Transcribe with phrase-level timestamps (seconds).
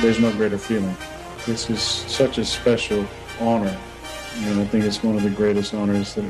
[0.00, 0.96] there's no greater feeling.
[1.46, 3.06] This is such a special
[3.40, 3.76] honor,
[4.36, 6.24] and I think it's one of the greatest honors that,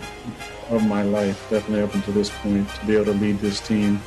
[0.71, 4.01] of my life, definitely up until this point, to be able to lead this team.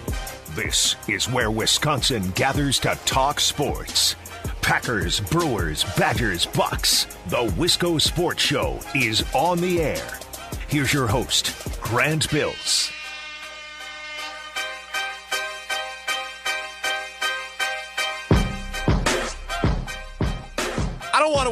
[0.56, 4.16] This is where Wisconsin gathers to talk sports.
[4.62, 7.06] Packers, Brewers, Badgers, Bucks.
[7.28, 10.20] The Wisco Sports Show is on the air.
[10.68, 12.92] Here's your host, Grant Bills.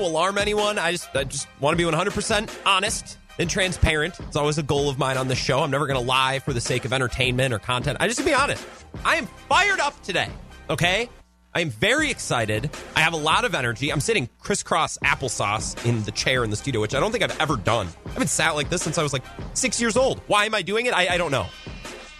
[0.07, 0.77] Alarm anyone.
[0.77, 4.19] I just I just want to be 100% honest and transparent.
[4.19, 5.59] It's always a goal of mine on the show.
[5.59, 7.97] I'm never going to lie for the sake of entertainment or content.
[7.99, 8.65] I just to be honest.
[9.03, 10.29] I am fired up today.
[10.69, 11.09] Okay?
[11.53, 12.69] I am very excited.
[12.97, 13.89] I have a lot of energy.
[13.89, 17.39] I'm sitting crisscross applesauce in the chair in the studio, which I don't think I've
[17.39, 17.87] ever done.
[18.05, 20.19] I haven't sat like this since I was like six years old.
[20.27, 20.93] Why am I doing it?
[20.93, 21.45] I, I don't know.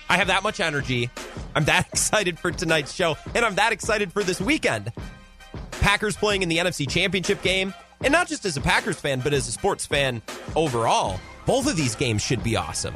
[0.08, 1.10] I have that much energy.
[1.54, 4.94] I'm that excited for tonight's show, and I'm that excited for this weekend.
[5.86, 7.72] Packers playing in the NFC Championship game,
[8.02, 10.20] and not just as a Packers fan, but as a sports fan
[10.56, 11.20] overall.
[11.46, 12.96] Both of these games should be awesome.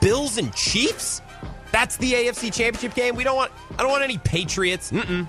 [0.00, 1.22] Bills and Chiefs?
[1.70, 3.14] That's the AFC Championship game.
[3.14, 3.52] We don't want.
[3.78, 4.90] I don't want any Patriots.
[4.90, 5.28] Mm-mm.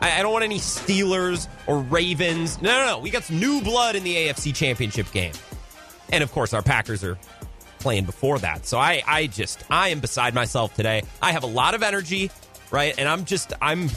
[0.00, 2.60] I, I don't want any Steelers or Ravens.
[2.60, 2.98] No, no, no.
[2.98, 5.34] We got some new blood in the AFC Championship game,
[6.12, 7.16] and of course, our Packers are
[7.78, 8.66] playing before that.
[8.66, 11.04] So I, I just, I am beside myself today.
[11.22, 12.32] I have a lot of energy,
[12.72, 12.92] right?
[12.98, 13.88] And I'm just, I'm.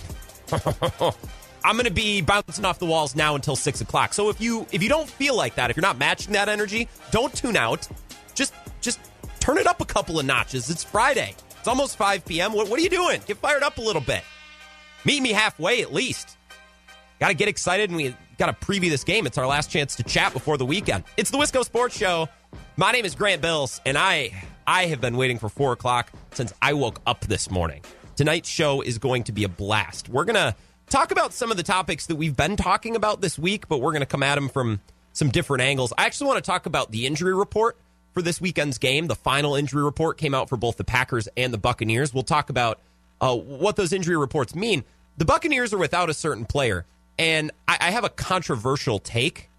[1.63, 4.13] I'm going to be bouncing off the walls now until six o'clock.
[4.13, 6.89] So if you if you don't feel like that, if you're not matching that energy,
[7.11, 7.87] don't tune out.
[8.33, 8.99] Just just
[9.39, 10.69] turn it up a couple of notches.
[10.69, 11.35] It's Friday.
[11.57, 12.51] It's almost 5 p.m.
[12.51, 13.21] What, what are you doing?
[13.25, 14.21] Get fired up a little bit.
[15.05, 16.37] Meet me halfway at least.
[17.19, 19.25] Got to get excited and we got to preview this game.
[19.25, 21.05] It's our last chance to chat before the weekend.
[21.15, 22.27] It's the Wisco Sports Show.
[22.75, 24.31] My name is Grant Bills, and I
[24.67, 27.81] I have been waiting for four o'clock since I woke up this morning.
[28.15, 30.09] Tonight's show is going to be a blast.
[30.09, 30.55] We're gonna
[30.89, 33.91] talk about some of the topics that we've been talking about this week, but we're
[33.91, 34.81] going to come at them from
[35.13, 35.93] some different angles.
[35.97, 37.77] I actually want to talk about the injury report
[38.13, 39.07] for this weekend's game.
[39.07, 42.13] The final injury report came out for both the Packers and the Buccaneers.
[42.13, 42.79] We'll talk about
[43.21, 44.83] uh, what those injury reports mean.
[45.17, 46.85] The Buccaneers are without a certain player,
[47.19, 49.49] and I, I have a controversial take.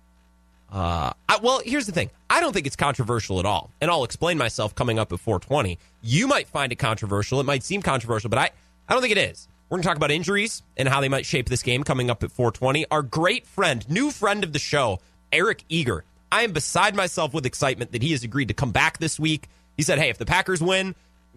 [0.73, 2.11] Uh, I, well, here's the thing.
[2.29, 5.79] I don't think it's controversial at all, and I'll explain myself coming up at 420.
[6.03, 7.39] You might find it controversial.
[7.39, 8.51] It might seem controversial, but I,
[8.89, 9.47] I don't think it is.
[9.75, 12.23] We're going to talk about injuries and how they might shape this game coming up
[12.23, 12.87] at 420.
[12.93, 15.01] Our great friend, new friend of the show,
[15.33, 16.05] Eric Eager.
[16.31, 19.49] I am beside myself with excitement that he has agreed to come back this week.
[19.77, 20.95] He said, "Hey, if the Packers win,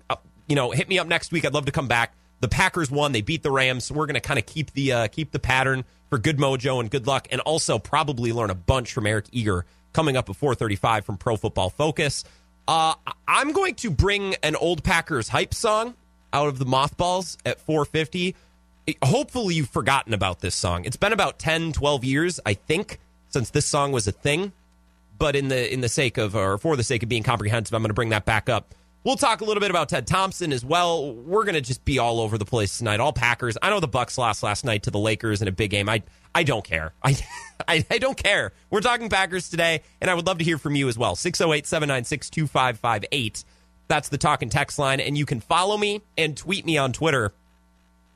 [0.07, 0.17] uh,
[0.47, 1.45] you know, hit me up next week.
[1.45, 3.85] I'd love to come back." The Packers won; they beat the Rams.
[3.85, 6.79] So we're going to kind of keep the uh, keep the pattern for good mojo
[6.79, 10.35] and good luck, and also probably learn a bunch from Eric Eager coming up at
[10.35, 12.23] 4:35 from Pro Football Focus.
[12.67, 12.93] Uh,
[13.27, 15.95] I'm going to bring an old Packers hype song
[16.33, 18.35] out of the mothballs at 450.
[19.03, 20.85] Hopefully, you've forgotten about this song.
[20.85, 22.99] It's been about 10, 12 years, I think,
[23.29, 24.53] since this song was a thing.
[25.17, 27.81] But in the in the sake of or for the sake of being comprehensive, I'm
[27.81, 28.75] going to bring that back up.
[29.03, 31.13] We'll talk a little bit about Ted Thompson as well.
[31.13, 32.99] We're going to just be all over the place tonight.
[32.99, 33.57] All Packers.
[33.61, 35.89] I know the Bucks lost last night to the Lakers in a big game.
[35.89, 36.03] I
[36.35, 36.93] I don't care.
[37.03, 37.17] I
[37.67, 38.53] I, I don't care.
[38.69, 41.16] We're talking Packers today, and I would love to hear from you as well.
[41.16, 43.43] 608 796 2558.
[43.87, 44.99] That's the talk and text line.
[44.99, 47.33] And you can follow me and tweet me on Twitter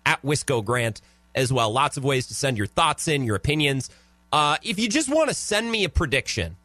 [0.05, 1.01] at Wisco Grant
[1.33, 1.71] as well.
[1.71, 3.89] Lots of ways to send your thoughts in, your opinions.
[4.31, 6.55] Uh, if you just want to send me a prediction,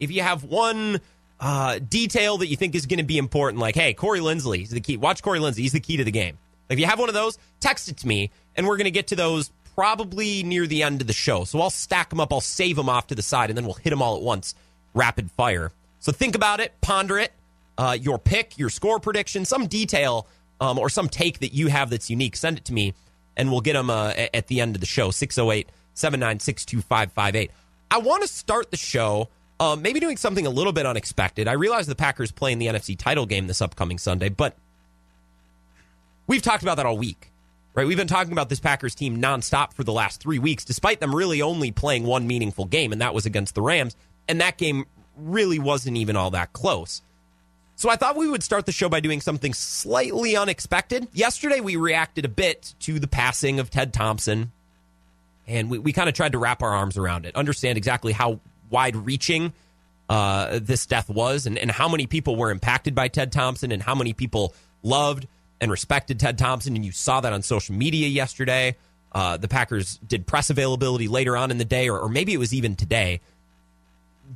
[0.00, 1.00] if you have one
[1.40, 4.70] uh, detail that you think is going to be important, like, hey, Corey Linsley is
[4.70, 4.96] the key.
[4.96, 5.58] Watch Corey Linsley.
[5.58, 6.38] He's the key to the game.
[6.68, 9.08] If you have one of those, text it to me, and we're going to get
[9.08, 11.44] to those probably near the end of the show.
[11.44, 13.74] So I'll stack them up, I'll save them off to the side, and then we'll
[13.74, 14.54] hit them all at once,
[14.94, 15.72] rapid fire.
[16.00, 17.32] So think about it, ponder it
[17.78, 20.26] uh, your pick, your score prediction, some detail
[20.60, 22.94] um, or some take that you have that's unique, send it to me
[23.36, 27.50] and we'll get them uh, at the end of the show 608 796 2558.
[27.90, 29.28] I want to start the show
[29.60, 31.46] um, maybe doing something a little bit unexpected.
[31.46, 34.56] I realize the Packers play in the NFC title game this upcoming Sunday, but
[36.26, 37.30] we've talked about that all week,
[37.74, 37.86] right?
[37.86, 41.14] We've been talking about this Packers team nonstop for the last three weeks, despite them
[41.14, 43.94] really only playing one meaningful game, and that was against the Rams.
[44.28, 44.86] And that game
[45.16, 47.00] really wasn't even all that close.
[47.76, 51.08] So I thought we would start the show by doing something slightly unexpected.
[51.12, 54.52] Yesterday, we reacted a bit to the passing of Ted Thompson,
[55.46, 58.40] and we, we kind of tried to wrap our arms around it, understand exactly how
[58.70, 59.52] wide reaching
[60.08, 63.82] uh, this death was, and, and how many people were impacted by Ted Thompson, and
[63.82, 65.26] how many people loved
[65.60, 66.76] and respected Ted Thompson.
[66.76, 68.76] And you saw that on social media yesterday.
[69.12, 72.38] Uh, the Packers did press availability later on in the day, or, or maybe it
[72.38, 73.20] was even today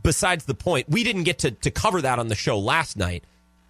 [0.02, 3.25] besides the point, we didn't get to, to cover that on the show last night.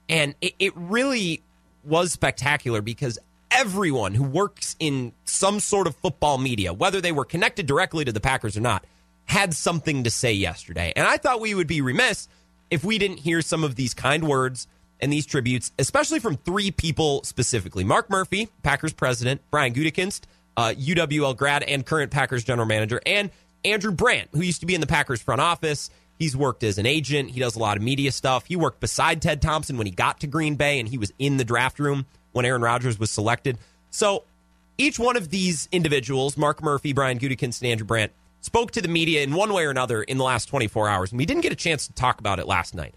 [0.09, 1.43] And it, it really
[1.85, 3.19] was spectacular because
[3.51, 8.13] everyone who works in some sort of football media, whether they were connected directly to
[8.13, 8.85] the Packers or not,
[9.25, 10.93] had something to say yesterday.
[10.97, 12.29] And I thought we would be remiss
[12.71, 14.67] if we didn't hear some of these kind words
[15.01, 20.23] and these tributes, especially from three people specifically Mark Murphy, Packers president, Brian Gutekunst,
[20.57, 23.31] uh, UWL grad and current Packers general manager, and
[23.65, 25.91] Andrew Brandt, who used to be in the Packers front office.
[26.19, 27.31] He's worked as an agent.
[27.31, 28.47] He does a lot of media stuff.
[28.47, 31.37] He worked beside Ted Thompson when he got to Green Bay, and he was in
[31.37, 33.59] the draft room when Aaron Rodgers was selected.
[33.91, 34.25] So
[34.77, 38.89] each one of these individuals, Mark Murphy, Brian Gutekunst, and Andrew Brandt, spoke to the
[38.89, 41.53] media in one way or another in the last 24 hours, and we didn't get
[41.53, 42.95] a chance to talk about it last night.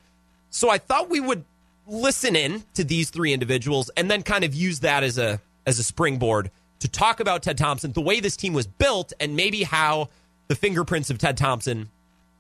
[0.49, 1.45] So I thought we would
[1.87, 5.79] listen in to these three individuals and then kind of use that as a as
[5.79, 9.63] a springboard to talk about Ted Thompson, the way this team was built, and maybe
[9.63, 10.09] how
[10.47, 11.89] the fingerprints of Ted Thompson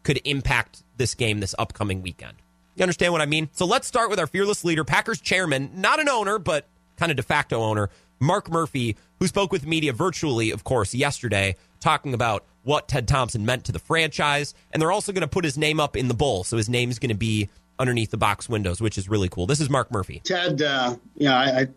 [0.03, 2.37] could impact this game this upcoming weekend.
[2.75, 3.49] You understand what I mean?
[3.51, 6.67] So let's start with our fearless leader, Packers chairman, not an owner, but
[6.97, 7.89] kind of de facto owner,
[8.19, 13.45] Mark Murphy, who spoke with media virtually, of course, yesterday, talking about what Ted Thompson
[13.45, 14.53] meant to the franchise.
[14.71, 16.43] And they're also going to put his name up in the bowl.
[16.43, 17.49] So his name's going to be
[17.79, 19.47] underneath the box windows, which is really cool.
[19.47, 20.21] This is Mark Murphy.
[20.23, 21.67] Ted, uh, you know, I, I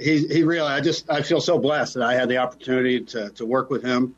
[0.00, 3.30] he he really I just I feel so blessed that I had the opportunity to
[3.30, 4.16] to work with him.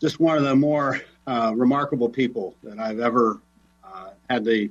[0.00, 3.40] Just one of the more uh, remarkable people that I've ever
[3.84, 4.70] uh, had the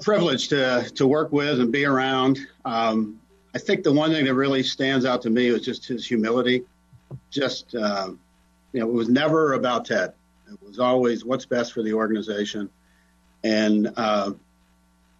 [0.00, 2.38] privilege to to work with and be around.
[2.64, 3.20] Um,
[3.54, 6.64] I think the one thing that really stands out to me was just his humility.
[7.30, 8.10] Just uh,
[8.72, 10.12] you know, it was never about Ted.
[10.50, 12.70] It was always what's best for the organization,
[13.42, 14.32] and uh,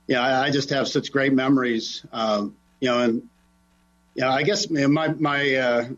[0.06, 2.04] yeah, I, I, just have such great memories.
[2.12, 3.28] Um, you know, and
[4.14, 5.88] yeah, I guess my my uh,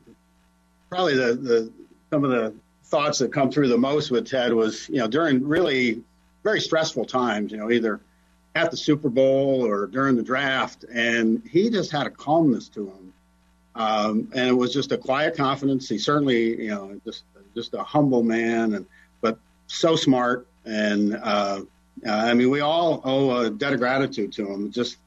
[0.88, 1.72] probably the the
[2.10, 2.54] some of the
[2.90, 6.02] thoughts that come through the most with Ted was you know during really
[6.42, 7.52] very stressful times.
[7.52, 8.00] You know, either
[8.54, 12.86] at the Super Bowl or during the draft, and he just had a calmness to
[12.86, 13.12] him,
[13.74, 15.88] um, and it was just a quiet confidence.
[15.88, 18.86] He certainly, you know, just just a humble man, and
[19.20, 20.46] but so smart.
[20.64, 21.62] And uh,
[22.08, 24.70] I mean, we all owe a debt of gratitude to him.
[24.70, 24.98] Just,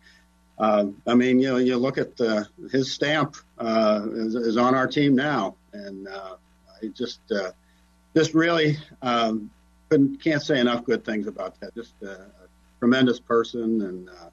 [0.59, 4.75] uh, I mean, you know, you look at the, his stamp uh, is, is, on
[4.75, 6.35] our team now, and uh,
[6.81, 7.51] I just, uh,
[8.15, 9.49] just really um,
[10.23, 11.73] can't say enough good things about that.
[11.75, 12.47] Just a, a
[12.79, 14.29] tremendous person, and uh,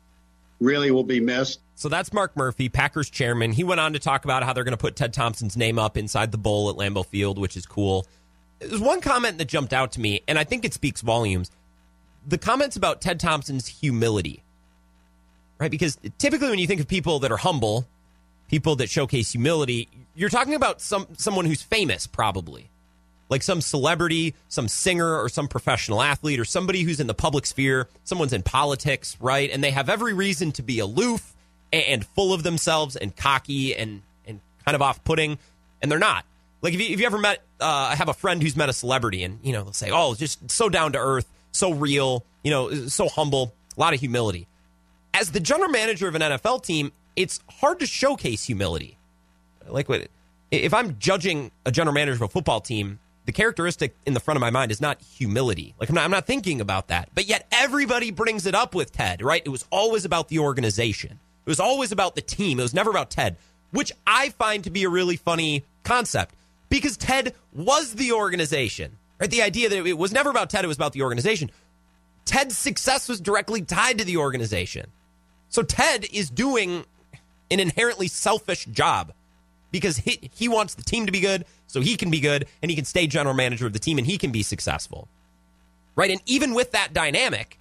[0.60, 1.60] really will be missed.
[1.74, 3.52] So that's Mark Murphy, Packers chairman.
[3.52, 5.96] He went on to talk about how they're going to put Ted Thompson's name up
[5.96, 8.06] inside the bowl at Lambeau Field, which is cool.
[8.58, 11.50] There's one comment that jumped out to me, and I think it speaks volumes.
[12.26, 14.44] The comments about Ted Thompson's humility,
[15.58, 15.70] right?
[15.70, 17.88] Because typically when you think of people that are humble,
[18.48, 22.68] people that showcase humility, you're talking about some someone who's famous, probably
[23.30, 27.46] like some celebrity, some singer, or some professional athlete, or somebody who's in the public
[27.46, 29.50] sphere, someone's in politics, right?
[29.50, 31.32] And they have every reason to be aloof
[31.72, 35.38] and, full of themselves and cocky and, and kind of off putting,
[35.80, 36.24] and they're not.
[36.60, 38.72] Like if you, if you ever met, uh, I have a friend who's met a
[38.72, 42.50] celebrity, and you know they'll say, "Oh, just so down to earth, so real, you
[42.50, 44.46] know, so humble, a lot of humility."
[45.14, 48.98] As the general manager of an NFL team, it's hard to showcase humility.
[49.66, 50.08] Like what
[50.50, 52.98] if I'm judging a general manager of a football team
[53.30, 55.72] the characteristic in the front of my mind is not humility.
[55.78, 57.10] Like I'm not, I'm not thinking about that.
[57.14, 59.40] But yet everybody brings it up with Ted, right?
[59.44, 61.12] It was always about the organization.
[61.12, 62.58] It was always about the team.
[62.58, 63.36] It was never about Ted,
[63.70, 66.34] which I find to be a really funny concept
[66.70, 68.96] because Ted was the organization.
[69.20, 69.30] Right?
[69.30, 71.52] The idea that it was never about Ted, it was about the organization.
[72.24, 74.90] Ted's success was directly tied to the organization.
[75.50, 76.84] So Ted is doing
[77.48, 79.12] an inherently selfish job
[79.70, 82.70] because he, he wants the team to be good so he can be good and
[82.70, 85.08] he can stay general manager of the team and he can be successful.
[85.96, 86.10] Right?
[86.10, 87.58] And even with that dynamic,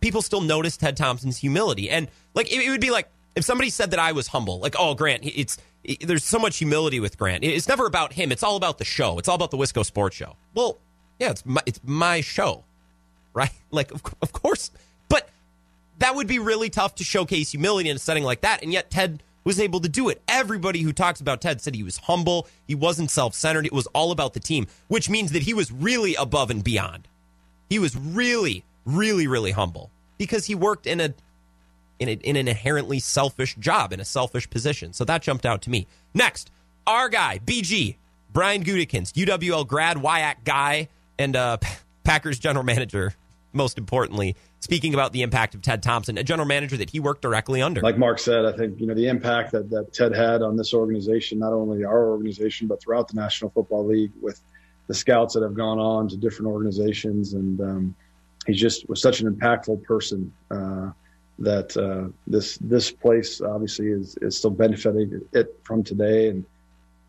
[0.00, 1.88] people still notice Ted Thompson's humility.
[1.90, 4.76] And like it, it would be like if somebody said that I was humble, like,
[4.78, 7.44] oh, Grant, it's it, there's so much humility with Grant.
[7.44, 8.32] It's never about him.
[8.32, 9.18] It's all about the show.
[9.18, 10.36] It's all about the Wisco Sports Show.
[10.54, 10.78] Well,
[11.18, 12.64] yeah, it's my, it's my show,
[13.32, 13.50] right?
[13.70, 14.70] Like, of, of course,
[15.08, 15.28] but
[15.98, 18.62] that would be really tough to showcase humility in a setting like that.
[18.62, 20.22] And yet, Ted was able to do it.
[20.26, 23.86] Everybody who talks about Ted said he was humble, he wasn't self centered, it was
[23.88, 27.06] all about the team, which means that he was really above and beyond.
[27.68, 31.14] He was really, really, really humble because he worked in a
[32.00, 34.92] in, a, in an inherently selfish job, in a selfish position.
[34.92, 35.86] So that jumped out to me.
[36.12, 36.50] Next,
[36.86, 37.96] our guy, BG,
[38.32, 41.58] Brian Gutekunst, UWL grad, WIAC guy, and uh,
[42.04, 43.14] Packers general manager,
[43.54, 47.22] most importantly speaking about the impact of Ted Thompson, a general manager that he worked
[47.22, 47.80] directly under.
[47.82, 50.74] Like Mark said, I think you know the impact that, that Ted had on this
[50.74, 54.40] organization, not only our organization but throughout the National Football League, with
[54.86, 57.96] the scouts that have gone on to different organizations, and um,
[58.46, 60.32] he just was such an impactful person.
[60.50, 60.90] Uh,
[61.38, 66.44] that uh, this this place obviously is is still benefiting it from today, and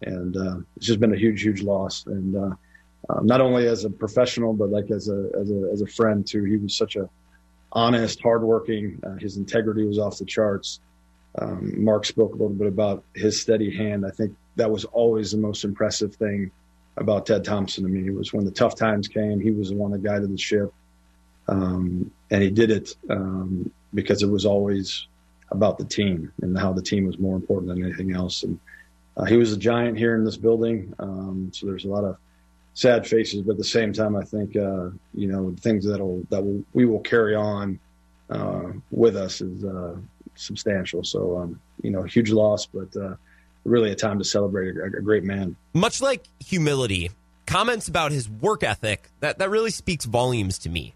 [0.02, 2.06] and uh, it's just been a huge huge loss.
[2.08, 2.56] And uh,
[3.10, 6.26] um, not only as a professional, but like as a as a as a friend
[6.26, 6.44] too.
[6.44, 7.10] He was such a
[7.72, 9.00] honest, hardworking.
[9.06, 10.80] Uh, his integrity was off the charts.
[11.38, 14.06] Um, Mark spoke a little bit about his steady hand.
[14.06, 16.52] I think that was always the most impressive thing
[16.98, 18.08] about Ted Thompson to me.
[18.08, 20.74] It was when the tough times came, he was the one that guided the ship.
[21.48, 25.08] Um, and he did it um, because it was always
[25.52, 28.44] about the team and how the team was more important than anything else.
[28.44, 28.60] And
[29.18, 30.94] uh, he was a giant here in this building.
[31.00, 32.18] Um, so there's a lot of
[32.76, 36.44] sad faces, but at the same time, I think uh, you know things that'll that
[36.44, 37.80] will, we will carry on
[38.30, 39.96] uh, with us is uh,
[40.36, 41.04] substantial.
[41.04, 43.16] So um, you know, huge loss, but uh,
[43.64, 45.56] really a time to celebrate a, a great man.
[45.74, 47.10] Much like humility,
[47.48, 50.94] comments about his work ethic that that really speaks volumes to me.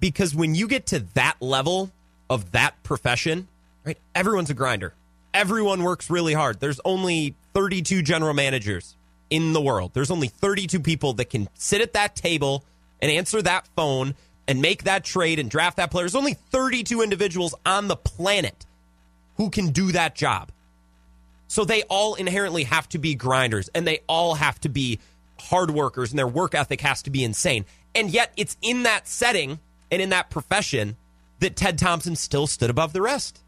[0.00, 1.92] Because when you get to that level
[2.30, 3.46] of that profession,
[3.84, 3.98] right?
[4.14, 4.94] Everyone's a grinder.
[5.34, 6.60] Everyone works really hard.
[6.60, 8.96] There's only 32 general managers
[9.32, 9.92] in the world.
[9.94, 12.66] There's only 32 people that can sit at that table
[13.00, 14.14] and answer that phone
[14.46, 16.02] and make that trade and draft that player.
[16.02, 18.66] There's only 32 individuals on the planet
[19.38, 20.52] who can do that job.
[21.48, 25.00] So they all inherently have to be grinders and they all have to be
[25.40, 27.64] hard workers and their work ethic has to be insane.
[27.94, 29.60] And yet it's in that setting
[29.90, 30.96] and in that profession
[31.40, 33.41] that Ted Thompson still stood above the rest.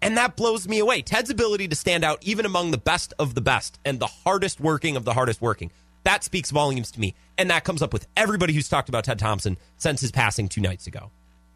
[0.00, 1.02] And that blows me away.
[1.02, 4.60] Ted's ability to stand out even among the best of the best and the hardest
[4.60, 5.70] working of the hardest working.
[6.04, 7.14] That speaks volumes to me.
[7.36, 10.60] And that comes up with everybody who's talked about Ted Thompson since his passing two
[10.60, 11.10] nights ago.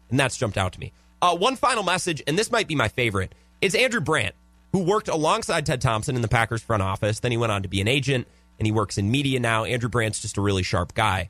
[0.09, 0.91] And that's jumped out to me.
[1.21, 4.35] Uh, one final message, and this might be my favorite, is Andrew Brandt,
[4.73, 7.19] who worked alongside Ted Thompson in the Packers front office.
[7.21, 8.27] Then he went on to be an agent
[8.59, 9.63] and he works in media now.
[9.63, 11.29] Andrew Brandt's just a really sharp guy.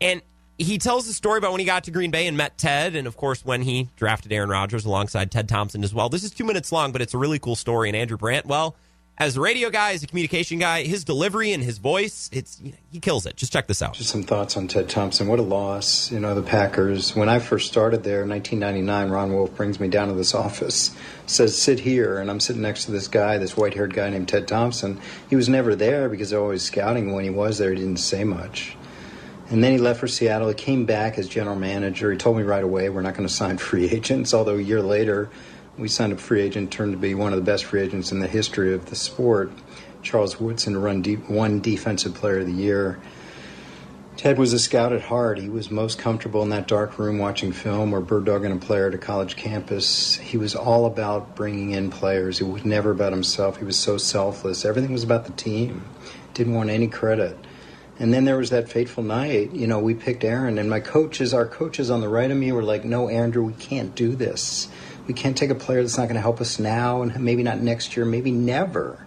[0.00, 0.22] And
[0.58, 3.06] he tells the story about when he got to Green Bay and met Ted, and
[3.06, 6.08] of course when he drafted Aaron Rodgers alongside Ted Thompson as well.
[6.08, 7.88] This is two minutes long, but it's a really cool story.
[7.88, 8.76] And Andrew Brandt, well,
[9.16, 12.72] as a radio guy, as a communication guy, his delivery and his voice, it's you
[12.72, 13.36] know, he kills it.
[13.36, 13.94] Just check this out.
[13.94, 15.28] Just some thoughts on Ted Thompson.
[15.28, 16.10] What a loss.
[16.10, 17.14] You know, the Packers.
[17.14, 20.96] When I first started there in 1999, Ron Wolf brings me down to this office,
[21.26, 22.18] says, sit here.
[22.18, 25.00] And I'm sitting next to this guy, this white haired guy named Ted Thompson.
[25.30, 27.12] He was never there because they're always scouting.
[27.12, 28.76] When he was there, he didn't say much.
[29.54, 30.48] And then he left for Seattle.
[30.48, 32.10] He came back as general manager.
[32.10, 34.34] He told me right away, we're not going to sign free agents.
[34.34, 35.30] Although a year later,
[35.78, 38.18] we signed a free agent, turned to be won of the best free agents in
[38.18, 39.52] the history of the sport.
[40.02, 43.00] Charles Woodson run deep, one defensive player of the year.
[44.16, 45.38] Ted was a scout at heart.
[45.38, 48.88] He was most comfortable in that dark room watching film or bird dogging a player
[48.88, 50.16] at a college campus.
[50.16, 52.38] He was all about bringing in players.
[52.38, 53.58] He was never about himself.
[53.58, 54.64] He was so selfless.
[54.64, 55.84] Everything was about the team.
[56.32, 57.38] Didn't want any credit.
[57.98, 59.52] And then there was that fateful night.
[59.52, 62.50] You know, we picked Aaron, and my coaches, our coaches on the right of me,
[62.50, 64.68] were like, "No, Andrew, we can't do this.
[65.06, 67.60] We can't take a player that's not going to help us now, and maybe not
[67.60, 68.98] next year, maybe never."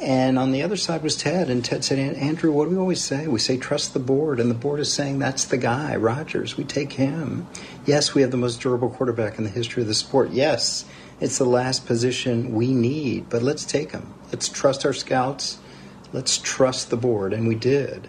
[0.00, 3.02] And on the other side was Ted, and Ted said, "Andrew, what do we always
[3.02, 3.26] say?
[3.26, 6.56] We say trust the board, and the board is saying that's the guy, Rodgers.
[6.56, 7.48] We take him.
[7.84, 10.30] Yes, we have the most durable quarterback in the history of the sport.
[10.30, 10.84] Yes,
[11.20, 14.06] it's the last position we need, but let's take him.
[14.30, 15.58] Let's trust our scouts."
[16.12, 17.32] Let's trust the board.
[17.32, 18.08] And we did.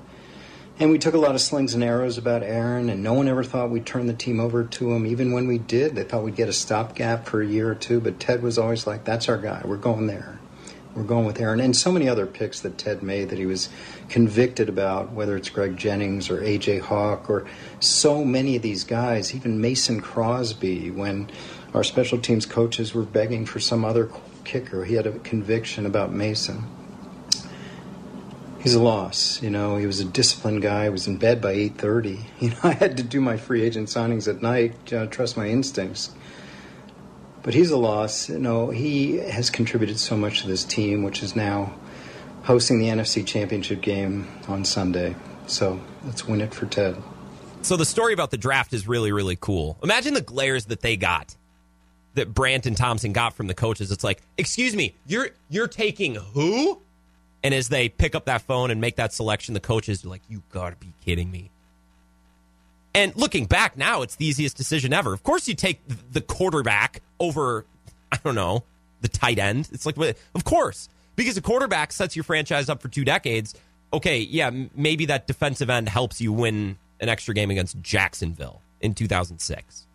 [0.79, 3.43] And we took a lot of slings and arrows about Aaron, and no one ever
[3.43, 5.05] thought we'd turn the team over to him.
[5.05, 7.99] Even when we did, they thought we'd get a stopgap for a year or two.
[7.99, 9.61] But Ted was always like, that's our guy.
[9.65, 10.39] We're going there.
[10.95, 11.59] We're going with Aaron.
[11.59, 13.67] And so many other picks that Ted made that he was
[14.07, 16.79] convicted about, whether it's Greg Jennings or A.J.
[16.79, 17.45] Hawk or
[17.81, 21.29] so many of these guys, even Mason Crosby, when
[21.73, 24.09] our special teams coaches were begging for some other
[24.45, 26.63] kicker, he had a conviction about Mason
[28.59, 29.41] he's a loss.
[29.41, 30.85] You know, he was a disciplined guy.
[30.85, 32.19] He was in bed by eight thirty.
[32.39, 34.73] You know, I had to do my free agent signings at night.
[35.11, 36.11] Trust my instincts.
[37.41, 38.29] But he's a loss.
[38.29, 41.73] You know, he has contributed so much to this team, which is now
[42.43, 45.15] hosting the NFC Championship game on Sunday.
[45.47, 47.01] So let's win it for Ted.
[47.61, 49.77] So the story about the draft is really, really cool.
[49.83, 51.35] Imagine the glares that they got,
[52.13, 53.91] that Brandt and Thompson got from the coaches.
[53.91, 56.81] It's like, excuse me, you're you're taking who?
[57.43, 60.21] And as they pick up that phone and make that selection, the coaches are like,
[60.27, 61.51] you gotta be kidding me.
[62.93, 65.13] And looking back now, it's the easiest decision ever.
[65.13, 65.81] Of course, you take
[66.11, 67.65] the quarterback over,
[68.11, 68.63] I don't know,
[69.01, 69.69] the tight end.
[69.71, 73.55] It's like, of course, because a quarterback sets your franchise up for two decades.
[73.93, 78.93] Okay, yeah, maybe that defensive end helps you win an extra game against Jacksonville in
[78.93, 79.85] 2006.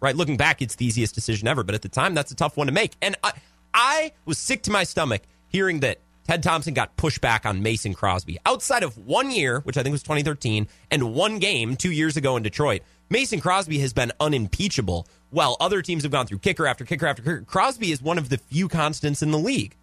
[0.00, 0.14] Right?
[0.14, 1.62] Looking back, it's the easiest decision ever.
[1.62, 2.92] But at the time, that's a tough one to make.
[3.00, 3.32] And I,
[3.72, 7.92] I was sick to my stomach hearing that Ted Thompson got pushed back on Mason
[7.94, 8.38] Crosby.
[8.46, 12.36] Outside of one year, which I think was 2013, and one game two years ago
[12.36, 15.06] in Detroit, Mason Crosby has been unimpeachable.
[15.30, 17.42] Well, other teams have gone through kicker after kicker after kicker.
[17.42, 19.76] Crosby is one of the few constants in the league.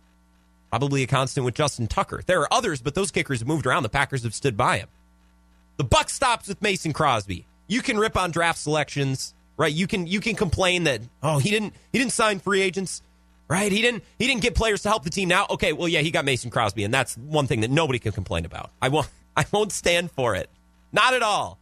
[0.71, 2.21] Probably a constant with Justin Tucker.
[2.25, 3.83] There are others, but those kickers have moved around.
[3.83, 4.87] The Packers have stood by him.
[5.77, 7.45] The buck stops with Mason Crosby.
[7.67, 9.71] You can rip on draft selections, right?
[9.71, 13.01] You can you can complain that oh he didn't he didn't sign free agents,
[13.51, 13.69] right?
[13.69, 15.27] He didn't he didn't get players to help the team.
[15.27, 18.13] Now, okay, well yeah, he got Mason Crosby, and that's one thing that nobody can
[18.13, 18.71] complain about.
[18.81, 20.49] I won't I won't stand for it,
[20.93, 21.59] not at all.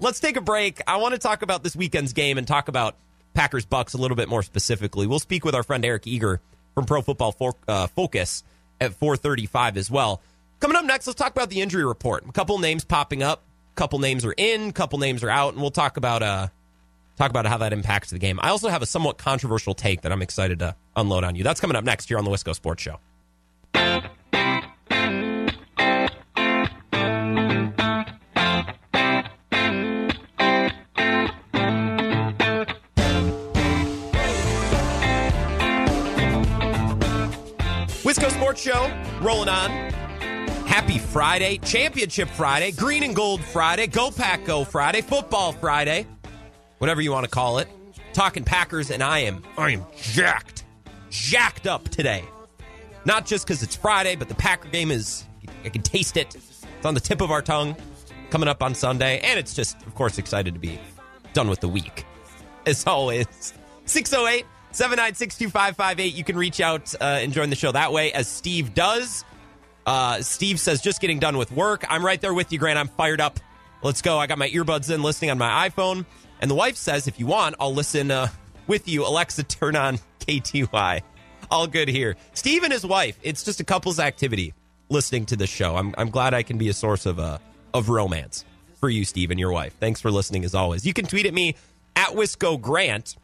[0.00, 0.80] Let's take a break.
[0.86, 2.96] I want to talk about this weekend's game and talk about
[3.34, 5.06] Packers Bucks a little bit more specifically.
[5.06, 6.40] We'll speak with our friend Eric Eager
[6.74, 7.36] from Pro Football
[7.68, 8.42] uh, Focus
[8.80, 10.22] at 4:35 as well.
[10.60, 12.26] Coming up next, let's talk about the injury report.
[12.26, 13.42] A couple names popping up,
[13.74, 16.48] a couple names are in, a couple names are out, and we'll talk about uh
[17.16, 18.38] talk about how that impacts the game.
[18.42, 21.44] I also have a somewhat controversial take that I'm excited to unload on you.
[21.44, 22.98] That's coming up next here on the Wisco Sports Show.
[38.02, 38.92] Wisco Sports Show
[39.22, 39.70] rolling on.
[40.66, 46.06] Happy Friday, Championship Friday, Green and Gold Friday, Go Pack Go Friday, Football Friday,
[46.82, 47.68] whatever you want to call it.
[48.12, 50.64] Talking Packers, and I am I am jacked,
[51.10, 52.24] jacked up today.
[53.04, 55.24] Not just because it's Friday, but the Packer game is
[55.64, 56.34] I can taste it.
[56.34, 57.76] It's on the tip of our tongue
[58.30, 60.80] coming up on Sunday, and it's just, of course, excited to be
[61.34, 62.04] done with the week.
[62.66, 63.54] As always,
[63.86, 66.14] 608- 796 2558.
[66.14, 69.24] You can reach out uh, and join the show that way, as Steve does.
[69.84, 71.84] Uh, Steve says, just getting done with work.
[71.88, 72.78] I'm right there with you, Grant.
[72.78, 73.38] I'm fired up.
[73.82, 74.18] Let's go.
[74.18, 76.06] I got my earbuds in listening on my iPhone.
[76.42, 78.26] And the wife says, if you want, I'll listen uh,
[78.66, 79.06] with you.
[79.06, 81.02] Alexa, turn on KTY.
[81.52, 82.16] All good here.
[82.34, 84.52] Steve and his wife, it's just a couple's activity
[84.88, 85.76] listening to the show.
[85.76, 87.38] I'm, I'm glad I can be a source of, uh,
[87.72, 88.44] of romance
[88.80, 89.76] for you, Steve, and your wife.
[89.78, 90.84] Thanks for listening as always.
[90.84, 91.54] You can tweet at me
[91.94, 93.16] at Wisco Grant.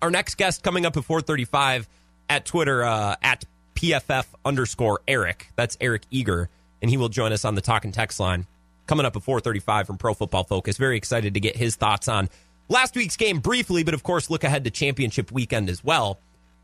[0.00, 1.86] Our next guest coming up at 435
[2.30, 5.50] at Twitter uh, at PFF underscore Eric.
[5.54, 6.48] That's Eric Eager,
[6.80, 8.46] and he will join us on the talk and text line
[8.88, 10.76] coming up at 435 from Pro Football Focus.
[10.76, 12.28] Very excited to get his thoughts on
[12.68, 16.18] last week's game briefly, but of course, look ahead to championship weekend as well.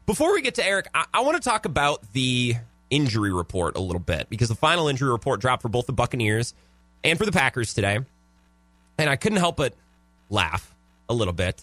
[0.07, 2.55] Before we get to Eric, I, I want to talk about the
[2.91, 6.55] injury report a little bit because the final injury report dropped for both the Buccaneers
[7.05, 8.01] and for the Packers today.
[8.99, 9.75] And I couldn't help but
[10.31, 10.75] laugh
[11.09, 11.63] a little bit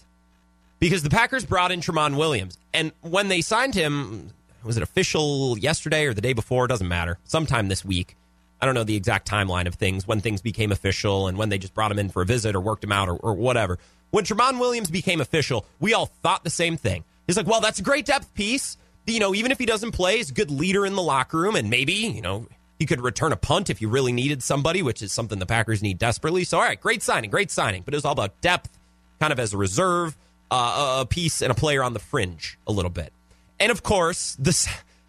[0.78, 2.58] because the Packers brought in Tramon Williams.
[2.72, 4.30] And when they signed him,
[4.62, 6.66] was it official yesterday or the day before?
[6.66, 7.18] Doesn't matter.
[7.24, 8.16] Sometime this week.
[8.62, 11.58] I don't know the exact timeline of things, when things became official and when they
[11.58, 13.78] just brought him in for a visit or worked him out or, or whatever.
[14.12, 17.02] When Tramon Williams became official, we all thought the same thing.
[17.26, 18.76] He's like, well, that's a great depth piece.
[19.06, 21.56] You know, even if he doesn't play, he's a good leader in the locker room.
[21.56, 22.46] And maybe, you know,
[22.78, 25.82] he could return a punt if you really needed somebody, which is something the Packers
[25.82, 26.44] need desperately.
[26.44, 27.82] So, all right, great signing, great signing.
[27.82, 28.70] But it was all about depth,
[29.18, 30.16] kind of as a reserve
[30.52, 33.12] uh, a piece and a player on the fringe a little bit.
[33.58, 34.56] And of course, the,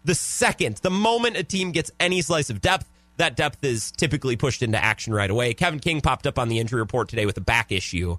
[0.04, 4.36] the second, the moment a team gets any slice of depth, that depth is typically
[4.36, 5.54] pushed into action right away.
[5.54, 8.18] Kevin King popped up on the injury report today with a back issue.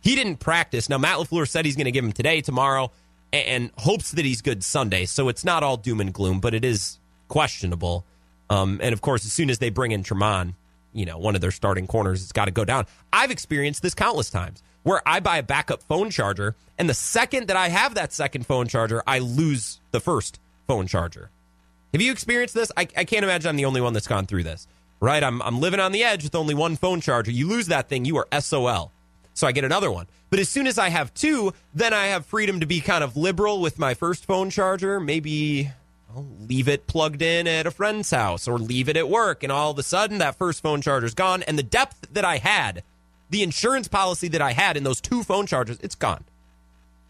[0.00, 0.88] He didn't practice.
[0.88, 2.90] Now, Matt LaFleur said he's going to give him today, tomorrow,
[3.32, 5.06] and, hopes that he's good Sunday.
[5.06, 8.04] So it's not all doom and gloom, but it is questionable.
[8.50, 10.54] Um, and of course, as soon as they bring in Tramon,
[10.92, 12.86] you know, one of their starting corners, it's got to go down.
[13.12, 17.48] I've experienced this countless times where I buy a backup phone charger, and the second
[17.48, 21.30] that I have that second phone charger, I lose the first phone charger.
[21.94, 22.72] Have you experienced this?
[22.76, 24.66] I, I can't imagine I'm the only one that's gone through this,
[24.98, 25.22] right?
[25.22, 27.30] I'm, I'm living on the edge with only one phone charger.
[27.30, 28.90] You lose that thing, you are SOL.
[29.32, 30.08] So I get another one.
[30.28, 33.16] But as soon as I have two, then I have freedom to be kind of
[33.16, 34.98] liberal with my first phone charger.
[34.98, 35.70] Maybe
[36.12, 39.44] I'll leave it plugged in at a friend's house or leave it at work.
[39.44, 41.44] And all of a sudden, that first phone charger's gone.
[41.44, 42.82] And the depth that I had
[43.30, 46.24] the insurance policy that I had in those two phone chargers, it's gone.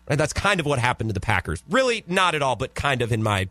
[0.08, 1.62] And that's kind of what happened to the Packers.
[1.70, 3.48] Really, not at all, but kind of in my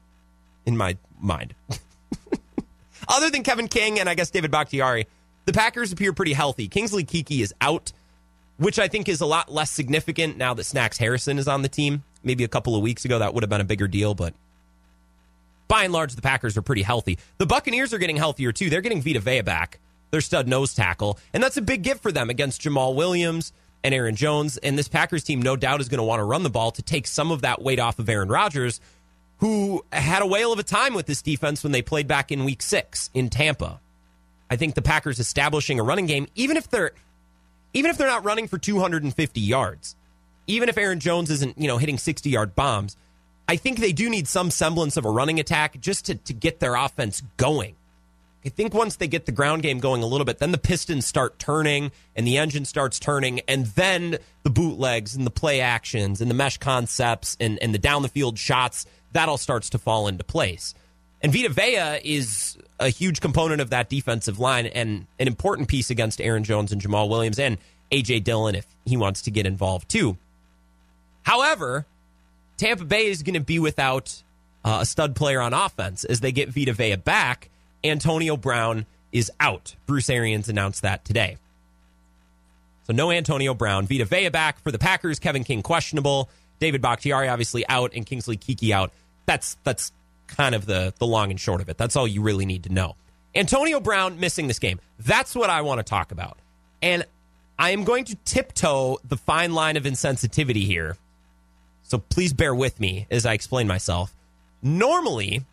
[0.65, 1.53] in my mind.
[3.07, 5.07] Other than Kevin King and I guess David Bakhtiari,
[5.45, 6.67] the Packers appear pretty healthy.
[6.67, 7.91] Kingsley Keke is out,
[8.57, 11.69] which I think is a lot less significant now that Snacks Harrison is on the
[11.69, 12.03] team.
[12.23, 14.33] Maybe a couple of weeks ago that would have been a bigger deal, but
[15.67, 17.17] by and large, the Packers are pretty healthy.
[17.37, 18.69] The Buccaneers are getting healthier too.
[18.69, 19.79] They're getting Vita Vea back
[20.13, 21.17] their stud nose tackle.
[21.33, 23.51] And that's a big gift for them against Jamaal Williams
[23.83, 24.57] and Aaron Jones.
[24.57, 26.83] And this Packers team, no doubt, is going to want to run the ball to
[26.83, 28.79] take some of that weight off of Aaron Rodgers,
[29.43, 32.45] who had a whale of a time with this defense when they played back in
[32.45, 33.81] week six in Tampa.
[34.49, 36.93] I think the Packers establishing a running game, even if they're
[37.73, 39.97] even if they're not running for 250 yards,
[40.47, 42.95] even if Aaron Jones isn't, you know, hitting 60 yard bombs,
[43.45, 46.61] I think they do need some semblance of a running attack just to, to get
[46.61, 47.75] their offense going
[48.45, 51.07] I think once they get the ground game going a little bit, then the pistons
[51.07, 56.19] start turning and the engine starts turning, and then the bootlegs and the play actions
[56.19, 59.77] and the mesh concepts and, and the down the field shots, that all starts to
[59.77, 60.75] fall into place.
[61.21, 65.89] And Vita Vea is a huge component of that defensive line and an important piece
[65.89, 67.57] against Aaron Jones and Jamaal Williams and
[67.91, 70.17] AJ Dillon if he wants to get involved too.
[71.21, 71.85] However,
[72.57, 74.21] Tampa Bay is going to be without
[74.65, 77.49] uh, a stud player on offense as they get Vita Vea back.
[77.83, 79.75] Antonio Brown is out.
[79.85, 81.37] Bruce Arians announced that today.
[82.85, 83.87] So no Antonio Brown.
[83.87, 85.19] Vita Vea back for the Packers.
[85.19, 86.29] Kevin King questionable.
[86.59, 88.91] David Bakhtiari obviously out, and Kingsley Keke out.
[89.25, 89.91] That's that's
[90.27, 91.77] kind of the the long and short of it.
[91.77, 92.95] That's all you really need to know.
[93.35, 94.79] Antonio Brown missing this game.
[94.99, 96.37] That's what I want to talk about.
[96.81, 97.05] And
[97.57, 100.97] I am going to tiptoe the fine line of insensitivity here.
[101.83, 104.13] So please bear with me as I explain myself.
[104.61, 105.45] Normally,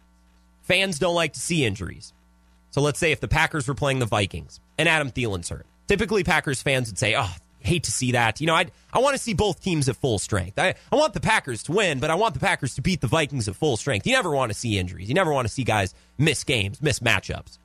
[0.63, 2.13] fans don't like to see injuries.
[2.71, 6.23] So let's say if the Packers were playing the Vikings and Adam Thielen's hurt, typically
[6.23, 8.41] Packers fans would say, "Oh, hate to see that.
[8.41, 10.59] You know, I I want to see both teams at full strength.
[10.59, 13.07] I, I want the Packers to win, but I want the Packers to beat the
[13.07, 14.07] Vikings at full strength.
[14.07, 15.09] You never want to see injuries.
[15.09, 17.59] You never want to see guys miss games, miss matchups.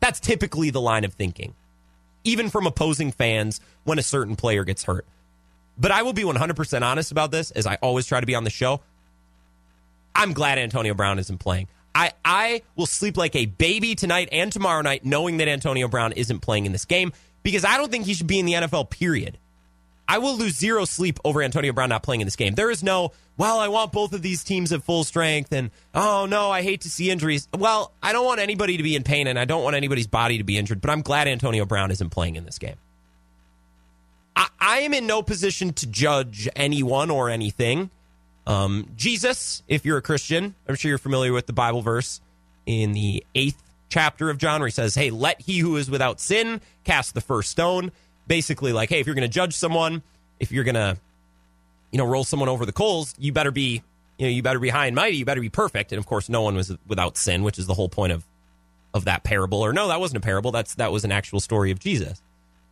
[0.00, 1.54] That's typically the line of thinking,
[2.24, 5.06] even from opposing fans when a certain player gets hurt.
[5.78, 8.44] But I will be 100% honest about this, as I always try to be on
[8.44, 8.80] the show.
[10.14, 11.68] I'm glad Antonio Brown isn't playing.
[11.94, 16.12] I, I will sleep like a baby tonight and tomorrow night knowing that Antonio Brown
[16.12, 17.12] isn't playing in this game
[17.46, 19.38] because I don't think he should be in the NFL, period.
[20.08, 22.56] I will lose zero sleep over Antonio Brown not playing in this game.
[22.56, 26.26] There is no, well, I want both of these teams at full strength, and oh
[26.28, 27.46] no, I hate to see injuries.
[27.56, 30.38] Well, I don't want anybody to be in pain, and I don't want anybody's body
[30.38, 32.74] to be injured, but I'm glad Antonio Brown isn't playing in this game.
[34.34, 37.90] I, I am in no position to judge anyone or anything.
[38.44, 42.20] Um, Jesus, if you're a Christian, I'm sure you're familiar with the Bible verse
[42.66, 46.20] in the eighth chapter of John where he says, Hey, let he who is without
[46.20, 47.92] sin cast the first stone.
[48.26, 50.02] Basically, like, hey, if you're going to judge someone,
[50.40, 50.96] if you're going to,
[51.92, 53.82] you know, roll someone over the coals, you better be,
[54.18, 55.16] you know, you better be high and mighty.
[55.16, 55.92] You better be perfect.
[55.92, 58.24] And of course, no one was without sin, which is the whole point of
[58.94, 59.60] of that parable.
[59.60, 60.50] Or no, that wasn't a parable.
[60.50, 62.20] That's that was an actual story of Jesus,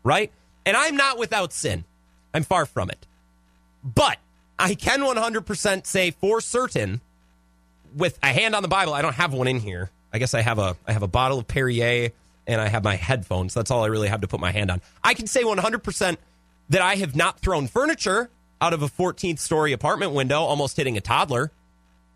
[0.03, 0.33] right?
[0.67, 1.85] And I'm not without sin.
[2.33, 3.07] I'm far from it.
[3.85, 4.19] But
[4.59, 7.01] I can 100% say for certain,
[7.95, 9.91] with a hand on the Bible, I don't have one in here.
[10.15, 12.13] I guess I have a I have a bottle of Perrier
[12.47, 13.53] and I have my headphones.
[13.53, 14.81] That's all I really have to put my hand on.
[15.03, 16.17] I can say 100%
[16.71, 20.97] that I have not thrown furniture out of a 14th story apartment window, almost hitting
[20.97, 21.51] a toddler.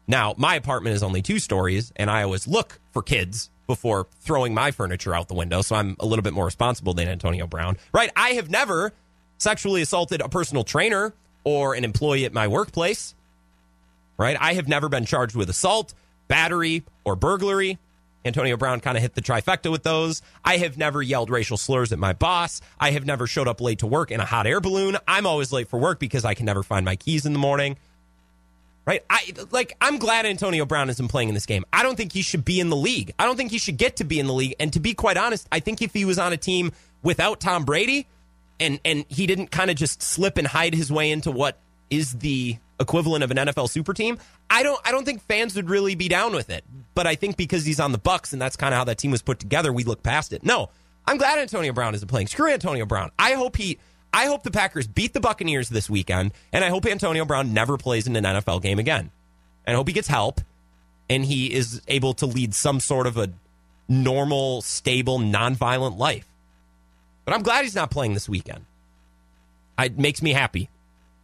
[0.06, 4.54] Now, my apartment is only two stories, and I always look for kids before throwing
[4.54, 5.60] my furniture out the window.
[5.60, 8.10] So I'm a little bit more responsible than Antonio Brown, right?
[8.16, 8.92] I have never
[9.36, 11.12] sexually assaulted a personal trainer
[11.44, 13.14] or an employee at my workplace,
[14.16, 14.36] right?
[14.40, 15.92] I have never been charged with assault,
[16.28, 17.78] battery, or burglary.
[18.24, 20.22] Antonio Brown kind of hit the trifecta with those.
[20.44, 22.60] I have never yelled racial slurs at my boss.
[22.78, 24.96] I have never showed up late to work in a hot air balloon.
[25.06, 27.76] I'm always late for work because I can never find my keys in the morning.
[28.84, 29.04] Right?
[29.10, 31.64] I like I'm glad Antonio Brown isn't playing in this game.
[31.72, 33.12] I don't think he should be in the league.
[33.18, 34.54] I don't think he should get to be in the league.
[34.58, 37.64] And to be quite honest, I think if he was on a team without Tom
[37.64, 38.06] Brady
[38.58, 41.58] and and he didn't kind of just slip and hide his way into what
[41.90, 44.18] is the equivalent of an NFL super team,
[44.50, 46.64] I don't I don't think fans would really be down with it.
[46.94, 49.10] But I think because he's on the Bucks and that's kind of how that team
[49.10, 50.44] was put together, we look past it.
[50.44, 50.70] No,
[51.06, 52.26] I'm glad Antonio Brown isn't playing.
[52.26, 53.10] Screw Antonio Brown.
[53.18, 53.78] I hope he
[54.12, 57.76] I hope the Packers beat the Buccaneers this weekend, and I hope Antonio Brown never
[57.76, 59.10] plays in an NFL game again.
[59.66, 60.40] And I hope he gets help
[61.10, 63.30] and he is able to lead some sort of a
[63.88, 66.26] normal, stable, nonviolent life.
[67.24, 68.64] But I'm glad he's not playing this weekend.
[69.78, 70.70] It makes me happy.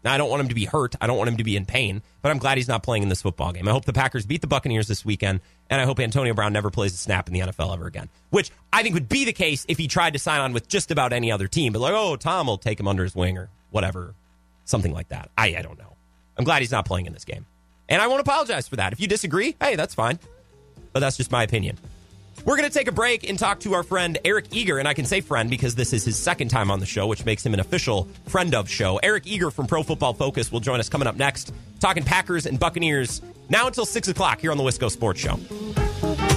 [0.05, 0.95] Now, I don't want him to be hurt.
[1.01, 3.09] I don't want him to be in pain, but I'm glad he's not playing in
[3.09, 3.67] this football game.
[3.67, 5.41] I hope the Packers beat the Buccaneers this weekend,
[5.71, 8.51] and I hope Antonio Brown never plays a snap in the NFL ever again, which
[8.71, 11.15] I think would be the case if he tried to sign on with just about
[11.15, 11.73] any other team.
[11.73, 14.15] But like, oh, Tom will take him under his wing or whatever,
[14.67, 15.31] something like that.
[15.39, 15.97] I, I don't know.
[16.37, 17.47] I'm glad he's not playing in this game.
[17.89, 18.93] And I won't apologize for that.
[18.93, 20.19] If you disagree, hey, that's fine.
[20.93, 21.79] But that's just my opinion.
[22.45, 24.79] We're going to take a break and talk to our friend Eric Eager.
[24.79, 27.25] And I can say friend because this is his second time on the show, which
[27.25, 28.99] makes him an official friend of show.
[29.03, 32.61] Eric Eager from Pro Football Focus will join us coming up next, talking Packers and
[32.61, 36.34] Buccaneers now until 6 o'clock here on the Wisco Sports Show.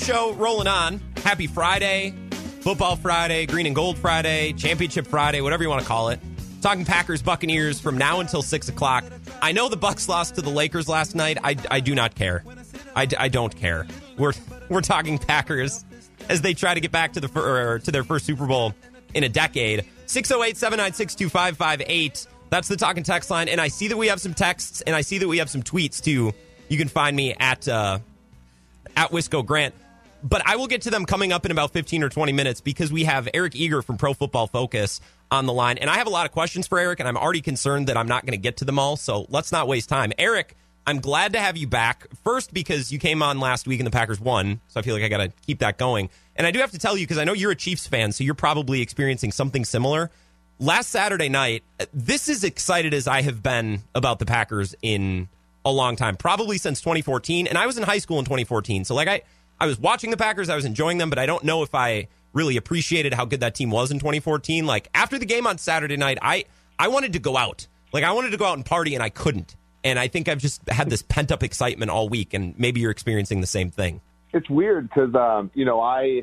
[0.00, 1.00] Show rolling on.
[1.18, 2.14] Happy Friday.
[2.62, 6.18] Football Friday, Green and Gold Friday, Championship Friday, whatever you want to call it.
[6.62, 9.04] Talking Packers Buccaneers from now until six o'clock.
[9.42, 11.38] I know the Bucks lost to the Lakers last night.
[11.44, 12.44] I, I do not care.
[12.96, 13.86] I, I don't care.
[14.16, 14.32] We're
[14.70, 15.84] we're talking Packers
[16.28, 18.74] as they try to get back to the to their first Super Bowl
[19.14, 19.84] in a decade.
[20.06, 22.26] 608 796 2558.
[22.48, 23.48] That's the talking text line.
[23.48, 25.62] And I see that we have some texts and I see that we have some
[25.62, 26.32] tweets too.
[26.68, 27.98] You can find me at uh,
[28.96, 29.74] at Wisco Grant.
[30.22, 32.92] But I will get to them coming up in about 15 or 20 minutes because
[32.92, 35.78] we have Eric Eager from Pro Football Focus on the line.
[35.78, 38.08] And I have a lot of questions for Eric, and I'm already concerned that I'm
[38.08, 38.96] not going to get to them all.
[38.96, 40.12] So let's not waste time.
[40.18, 40.56] Eric,
[40.86, 42.06] I'm glad to have you back.
[42.24, 44.60] First, because you came on last week and the Packers won.
[44.68, 46.10] So I feel like I got to keep that going.
[46.36, 48.24] And I do have to tell you, because I know you're a Chiefs fan, so
[48.24, 50.10] you're probably experiencing something similar.
[50.58, 51.62] Last Saturday night,
[51.94, 55.28] this is excited as I have been about the Packers in
[55.64, 57.46] a long time, probably since 2014.
[57.46, 58.84] And I was in high school in 2014.
[58.84, 59.22] So, like, I,
[59.60, 62.08] I was watching the Packers, I was enjoying them, but I don't know if I
[62.32, 64.64] really appreciated how good that team was in 2014.
[64.64, 66.46] Like, after the game on Saturday night, I,
[66.78, 67.66] I wanted to go out.
[67.92, 69.56] Like, I wanted to go out and party, and I couldn't.
[69.84, 72.90] And I think I've just had this pent up excitement all week, and maybe you're
[72.90, 74.00] experiencing the same thing.
[74.32, 76.22] It's weird because, um, you know, I.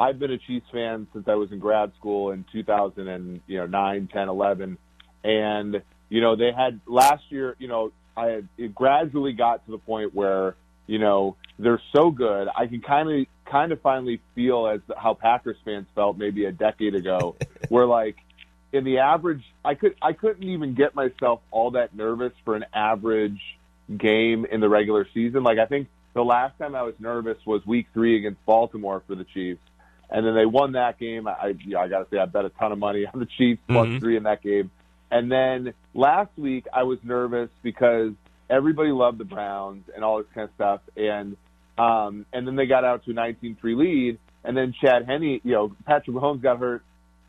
[0.00, 3.58] I've been a Chiefs fan since I was in grad school in 2000 and you
[3.58, 4.78] know 9, 10, 11,
[5.24, 7.56] and you know they had last year.
[7.58, 10.54] You know, I had, it gradually got to the point where
[10.86, 12.48] you know they're so good.
[12.56, 16.52] I can kind of kind of finally feel as how Packers fans felt maybe a
[16.52, 17.36] decade ago,
[17.68, 18.16] where like
[18.72, 22.66] in the average, I could I couldn't even get myself all that nervous for an
[22.72, 23.40] average
[23.96, 25.42] game in the regular season.
[25.42, 29.14] Like I think the last time I was nervous was Week Three against Baltimore for
[29.14, 29.62] the Chiefs,
[30.10, 31.26] and then they won that game.
[31.26, 33.88] I I got to say I bet a ton of money on the Chiefs plus
[33.88, 33.98] mm-hmm.
[33.98, 34.70] three in that game.
[35.10, 38.12] And then last week I was nervous because
[38.50, 40.80] everybody loved the Browns and all this kind of stuff.
[40.96, 41.36] And
[41.78, 45.52] um, and then they got out to a 19-3 lead, and then Chad Henne, you
[45.52, 46.82] know, Patrick Mahomes got hurt,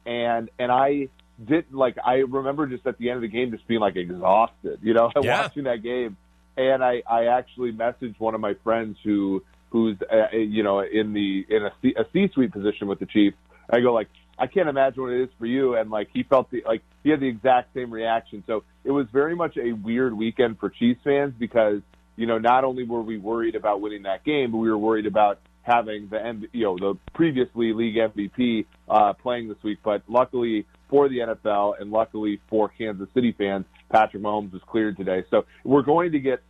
[0.05, 1.09] and and I
[1.43, 1.97] didn't like.
[2.03, 5.11] I remember just at the end of the game just being like exhausted, you know,
[5.21, 5.41] yeah.
[5.41, 6.17] watching that game.
[6.57, 11.13] And I I actually messaged one of my friends who who's uh, you know in
[11.13, 13.37] the in a C, a C-suite position with the Chiefs.
[13.69, 14.07] I go like,
[14.37, 15.75] I can't imagine what it is for you.
[15.75, 18.43] And like he felt the like he had the exact same reaction.
[18.47, 21.81] So it was very much a weird weekend for Chiefs fans because
[22.19, 25.05] you know not only were we worried about winning that game, but we were worried
[25.05, 29.79] about having the you know the previously league MVP uh, playing this week.
[29.83, 34.97] But luckily for the NFL and luckily for Kansas City fans, Patrick Mahomes was cleared
[34.97, 35.23] today.
[35.31, 36.41] So we're going to get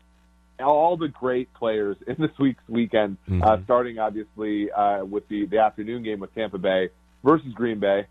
[0.60, 3.44] all the great players in this week's weekend, uh, mm-hmm.
[3.44, 6.90] uh, starting obviously uh, with the, the afternoon game with Tampa Bay
[7.24, 8.08] versus Green Bay.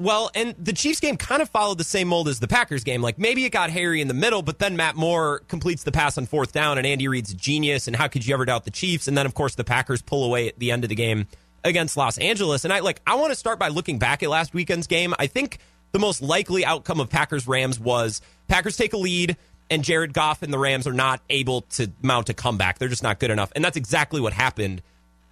[0.00, 3.02] Well, and the Chiefs game kind of followed the same mold as the Packers game.
[3.02, 6.16] Like maybe it got hairy in the middle, but then Matt Moore completes the pass
[6.16, 7.86] on fourth down, and Andy Reid's genius.
[7.86, 9.08] And how could you ever doubt the Chiefs?
[9.08, 11.26] And then of course the Packers pull away at the end of the game
[11.64, 12.64] against Los Angeles.
[12.64, 15.12] And I like I want to start by looking back at last weekend's game.
[15.18, 15.58] I think
[15.92, 19.36] the most likely outcome of Packers Rams was Packers take a lead
[19.68, 22.78] and Jared Goff and the Rams are not able to mount a comeback.
[22.78, 23.52] They're just not good enough.
[23.54, 24.80] And that's exactly what happened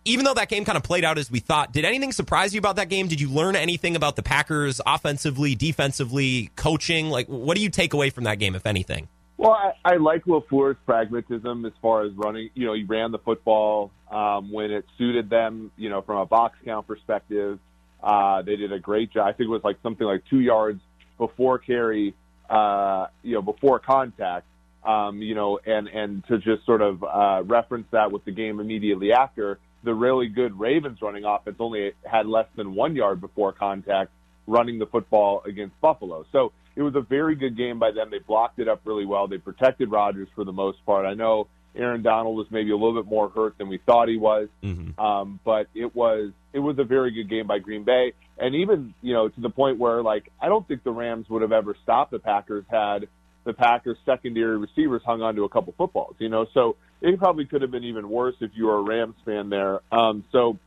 [0.09, 2.59] even though that game kind of played out as we thought, did anything surprise you
[2.59, 3.09] about that game?
[3.09, 7.11] Did you learn anything about the Packers offensively, defensively, coaching?
[7.11, 9.09] Like, what do you take away from that game, if anything?
[9.37, 12.51] Well, I, I like LaFleur's pragmatism as far as running.
[12.55, 15.71] You know, he ran the football um, when it suited them.
[15.77, 17.59] You know, from a box count perspective,
[18.03, 19.29] uh, they did a great job.
[19.29, 20.81] I think it was like something like two yards
[21.19, 22.15] before carry.
[22.49, 24.47] Uh, you know, before contact.
[24.83, 28.59] Um, you know, and and to just sort of uh, reference that with the game
[28.59, 33.53] immediately after the really good Ravens running offense only had less than one yard before
[33.53, 34.11] contact
[34.47, 36.25] running the football against Buffalo.
[36.33, 38.11] So it was a very good game by them.
[38.11, 39.29] They blocked it up really well.
[39.29, 41.07] They protected Rodgers for the most part.
[41.07, 44.17] I know Aaron Donald was maybe a little bit more hurt than we thought he
[44.17, 44.99] was, mm-hmm.
[45.01, 48.95] um, but it was it was a very good game by Green Bay, and even
[49.03, 51.77] you know to the point where like I don't think the Rams would have ever
[51.83, 53.09] stopped the Packers had
[53.45, 56.17] the Packers secondary receivers hung on to a couple footballs.
[56.19, 59.15] You know, so it probably could have been even worse if you were a Rams
[59.25, 59.81] fan there.
[59.93, 60.59] Um, so,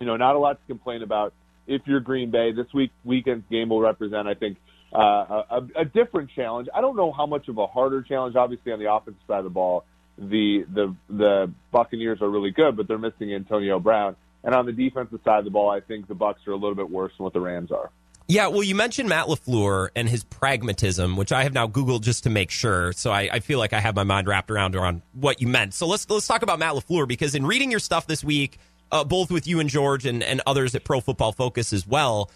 [0.00, 1.32] you know, not a lot to complain about.
[1.66, 4.58] If you're Green Bay, this week weekend's game will represent, I think,
[4.94, 6.68] uh, a, a different challenge.
[6.74, 8.36] I don't know how much of a harder challenge.
[8.36, 9.84] Obviously, on the offensive side of the ball,
[10.18, 14.16] the the the Buccaneers are really good, but they're missing Antonio Brown.
[14.44, 16.74] And on the defensive side of the ball, I think the Bucks are a little
[16.74, 17.90] bit worse than what the Rams are.
[18.26, 22.24] Yeah, well, you mentioned Matt LaFleur and his pragmatism, which I have now Googled just
[22.24, 22.92] to make sure.
[22.94, 25.74] So I, I, feel like I have my mind wrapped around around what you meant.
[25.74, 28.58] So let's let's talk about Matt LaFleur because in reading your stuff this week,
[28.90, 32.30] uh, both with you and George and, and others at Pro Football Focus as well,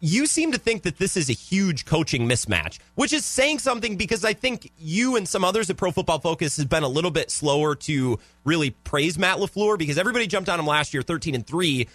[0.00, 3.96] you seem to think that this is a huge coaching mismatch, which is saying something
[3.96, 7.12] because I think you and some others at Pro Football Focus has been a little
[7.12, 11.34] bit slower to really praise Matt LaFleur because everybody jumped on him last year, thirteen
[11.34, 11.88] and three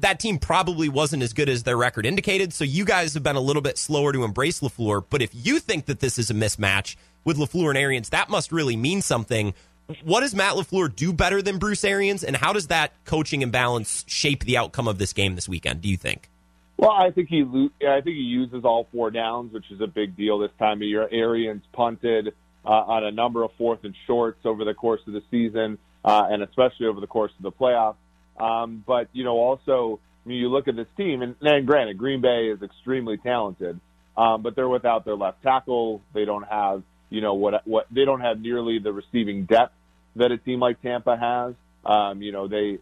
[0.00, 2.52] that team probably wasn't as good as their record indicated.
[2.52, 5.04] So you guys have been a little bit slower to embrace LaFleur.
[5.08, 8.52] But if you think that this is a mismatch with LaFleur and Arians, that must
[8.52, 9.54] really mean something.
[10.02, 12.22] What does Matt LaFleur do better than Bruce Arians?
[12.22, 15.88] And how does that coaching imbalance shape the outcome of this game this weekend, do
[15.88, 16.28] you think?
[16.76, 20.16] Well, I think he I think he uses all four downs, which is a big
[20.16, 21.08] deal this time of year.
[21.10, 22.34] Arians punted
[22.64, 26.28] uh, on a number of fourth and shorts over the course of the season, uh,
[26.30, 27.96] and especially over the course of the playoffs.
[28.40, 31.98] Um, but you know, also I mean, you look at this team, and, and granted,
[31.98, 33.80] Green Bay is extremely talented,
[34.16, 36.02] um, but they're without their left tackle.
[36.12, 39.74] They don't have you know what what they don't have nearly the receiving depth
[40.16, 41.54] that a team like Tampa has.
[41.84, 42.78] Um, you know, they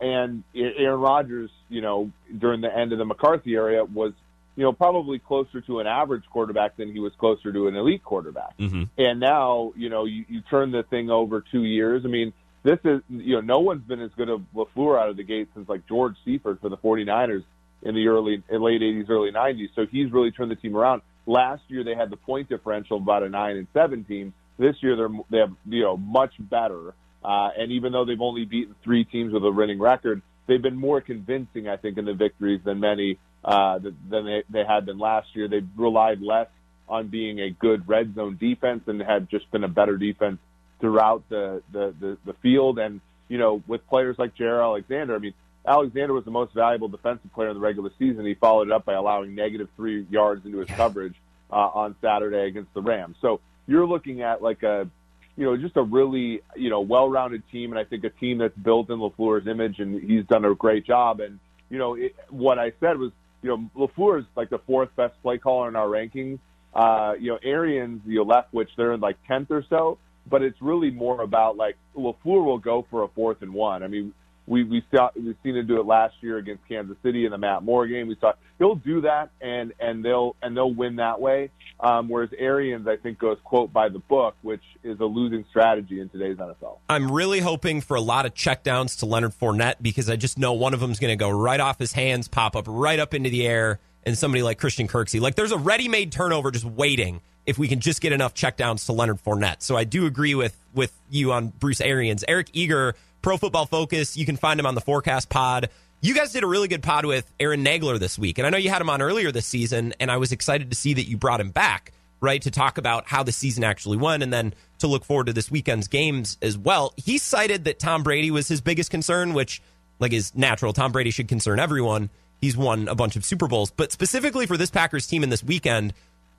[0.00, 4.12] and Aaron Rodgers, you know, during the end of the McCarthy area was,
[4.56, 8.04] you know, probably closer to an average quarterback than he was closer to an elite
[8.04, 8.58] quarterback.
[8.58, 8.84] Mm-hmm.
[8.98, 12.02] And now, you know, you, you turn the thing over two years.
[12.04, 15.16] I mean, this is, you know, no one's been as good as LaFleur out of
[15.16, 17.44] the gate since like George Seifert for the 49ers
[17.82, 19.68] in the early, in late 80s, early 90s.
[19.74, 21.02] So he's really turned the team around.
[21.26, 24.34] Last year they had the point differential about a nine and seven team.
[24.58, 26.94] This year they're they have you know much better.
[27.22, 30.76] Uh, and even though they've only beaten three teams with a winning record, they've been
[30.76, 34.98] more convincing, I think, in the victories than many uh, than they, they had been
[34.98, 35.48] last year.
[35.48, 36.48] They've relied less
[36.88, 40.38] on being a good red zone defense and had just been a better defense
[40.80, 42.78] throughout the, the, the, the field.
[42.78, 45.34] And, you know, with players like Jaire Alexander, I mean,
[45.66, 48.24] Alexander was the most valuable defensive player in the regular season.
[48.24, 51.14] He followed it up by allowing negative three yards into his coverage
[51.50, 53.16] uh, on Saturday against the Rams.
[53.20, 54.88] So you're looking at like a
[55.36, 58.56] you know, just a really, you know, well-rounded team, and I think a team that's
[58.58, 61.20] built in Lafleur's image, and he's done a great job.
[61.20, 61.38] And
[61.70, 63.12] you know, it, what I said was,
[63.42, 66.40] you know, Lafleur is like the fourth best play caller in our rankings.
[66.74, 70.42] Uh, you know, Arians, you know, left, which they're in like tenth or so, but
[70.42, 73.82] it's really more about like Lafleur will go for a fourth and one.
[73.82, 74.12] I mean,
[74.46, 77.38] we we saw we've seen him do it last year against Kansas City in the
[77.38, 78.08] Matt Moore game.
[78.08, 81.50] We saw he'll do that and and they'll and they'll win that way.
[81.78, 86.00] Um, whereas Arians, I think, goes quote by the book, which is a losing strategy
[86.00, 86.78] in today's NFL.
[86.88, 90.52] I'm really hoping for a lot of checkdowns to Leonard Fournette because I just know
[90.52, 93.14] one of them is going to go right off his hands, pop up right up
[93.14, 97.22] into the air, and somebody like Christian Kirksey, like there's a ready-made turnover just waiting
[97.50, 99.62] if we can just get enough checkdowns to Leonard Fournette.
[99.62, 104.16] So I do agree with with you on Bruce Arians, Eric Eager Pro Football Focus.
[104.16, 105.68] You can find him on the Forecast Pod.
[106.00, 108.56] You guys did a really good pod with Aaron Nagler this week, and I know
[108.56, 111.18] you had him on earlier this season, and I was excited to see that you
[111.18, 114.86] brought him back, right, to talk about how the season actually went, and then to
[114.86, 116.94] look forward to this weekend's games as well.
[116.96, 119.60] He cited that Tom Brady was his biggest concern, which,
[119.98, 120.72] like, is natural.
[120.72, 122.08] Tom Brady should concern everyone.
[122.40, 125.44] He's won a bunch of Super Bowls, but specifically for this Packers team in this
[125.44, 125.92] weekend,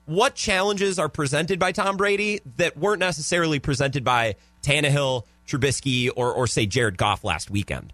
[0.06, 6.32] what challenges are presented by Tom Brady that weren't necessarily presented by Tannehill Trubisky or,
[6.32, 7.92] or say Jared Goff last weekend?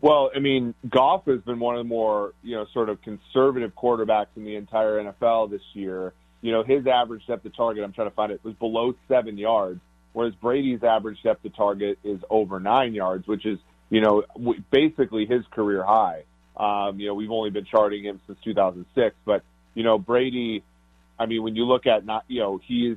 [0.00, 3.72] Well, I mean, Goff has been one of the more, you know, sort of conservative
[3.74, 6.12] quarterbacks in the entire NFL this year.
[6.40, 9.36] You know, his average depth of target, I'm trying to find it, was below seven
[9.36, 9.80] yards,
[10.12, 13.58] whereas Brady's average depth of target is over nine yards, which is,
[13.90, 14.22] you know,
[14.70, 16.22] basically his career high.
[16.56, 19.42] Um, you know, we've only been charting him since 2006, but,
[19.74, 20.62] you know, Brady,
[21.18, 22.96] I mean, when you look at not, you know, he's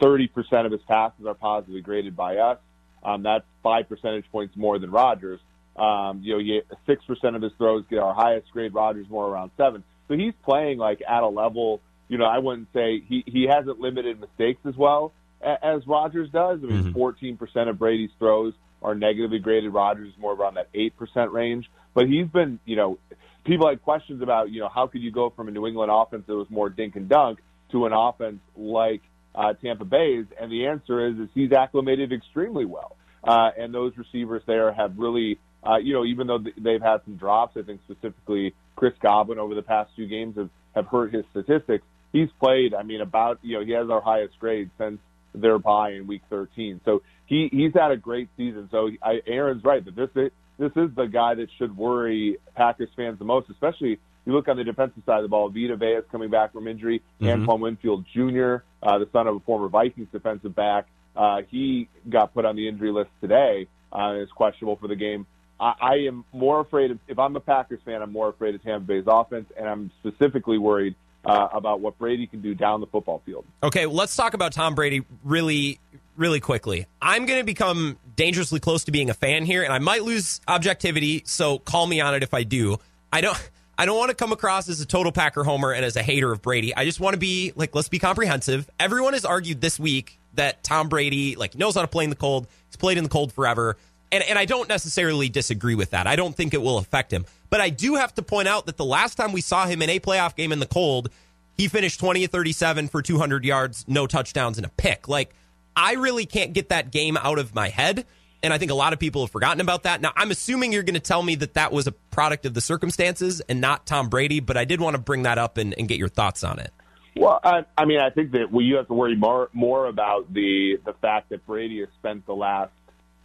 [0.00, 2.58] 30% of his passes are positively graded by us.
[3.02, 5.40] Um, that's five percentage points more than Rodgers.
[5.76, 8.74] Um, you know, six percent of his throws get our highest grade.
[8.74, 9.82] Rodgers more around seven.
[10.08, 11.80] So he's playing like at a level.
[12.08, 16.60] You know, I wouldn't say he he hasn't limited mistakes as well as Rodgers does.
[16.62, 16.92] I mean, mm-hmm.
[16.92, 19.72] 14 percent of Brady's throws are negatively graded.
[19.72, 21.68] Rodgers is more around that eight percent range.
[21.94, 22.98] But he's been, you know,
[23.44, 26.24] people had questions about, you know, how could you go from a New England offense
[26.26, 27.40] that was more dink and dunk
[27.72, 29.02] to an offense like
[29.34, 30.26] uh, Tampa Bay's?
[30.40, 32.96] And the answer is, is he's acclimated extremely well.
[33.24, 37.16] Uh, and those receivers there have really, uh, you know, even though they've had some
[37.16, 41.24] drops, I think specifically Chris Godwin over the past two games have, have hurt his
[41.30, 41.84] statistics.
[42.12, 44.98] He's played, I mean, about, you know, he has our highest grade since
[45.34, 46.80] their bye in week 13.
[46.84, 48.68] So he, he's had a great season.
[48.70, 53.18] So I, Aaron's right that this, this is the guy that should worry Packers fans
[53.18, 56.04] the most, especially you look on the defensive side of the ball, Vita Vea is
[56.10, 57.02] coming back from injury.
[57.20, 57.42] Mm-hmm.
[57.42, 62.32] Antoine Winfield Jr., uh, the son of a former Vikings defensive back, uh, he got
[62.34, 63.68] put on the injury list today.
[63.92, 65.26] Uh, is questionable for the game.
[65.60, 68.62] I, I am more afraid of, if I'm a Packers fan, I'm more afraid of
[68.62, 70.94] Tampa Bay's offense, and I'm specifically worried
[71.26, 73.44] uh, about what Brady can do down the football field.
[73.62, 75.78] Okay, well, let's talk about Tom Brady really,
[76.16, 76.86] really quickly.
[77.02, 80.40] I'm going to become dangerously close to being a fan here, and I might lose
[80.48, 82.78] objectivity, so call me on it if I do.
[83.12, 83.50] I don't.
[83.78, 86.30] I don't want to come across as a total Packer homer and as a hater
[86.30, 86.74] of Brady.
[86.74, 88.68] I just want to be like, let's be comprehensive.
[88.78, 92.16] Everyone has argued this week that Tom Brady like knows how to play in the
[92.16, 92.46] cold.
[92.68, 93.76] He's played in the cold forever.
[94.10, 96.06] And and I don't necessarily disagree with that.
[96.06, 97.24] I don't think it will affect him.
[97.48, 99.90] But I do have to point out that the last time we saw him in
[99.90, 101.10] a playoff game in the cold,
[101.56, 105.08] he finished 20 37 for 200 yards, no touchdowns, and a pick.
[105.08, 105.34] Like,
[105.74, 108.06] I really can't get that game out of my head.
[108.42, 110.00] And I think a lot of people have forgotten about that.
[110.00, 112.60] Now, I'm assuming you're going to tell me that that was a product of the
[112.60, 115.88] circumstances and not Tom Brady, but I did want to bring that up and, and
[115.88, 116.72] get your thoughts on it.
[117.14, 120.32] Well, I, I mean, I think that well, you have to worry more more about
[120.32, 122.72] the the fact that Brady has spent the last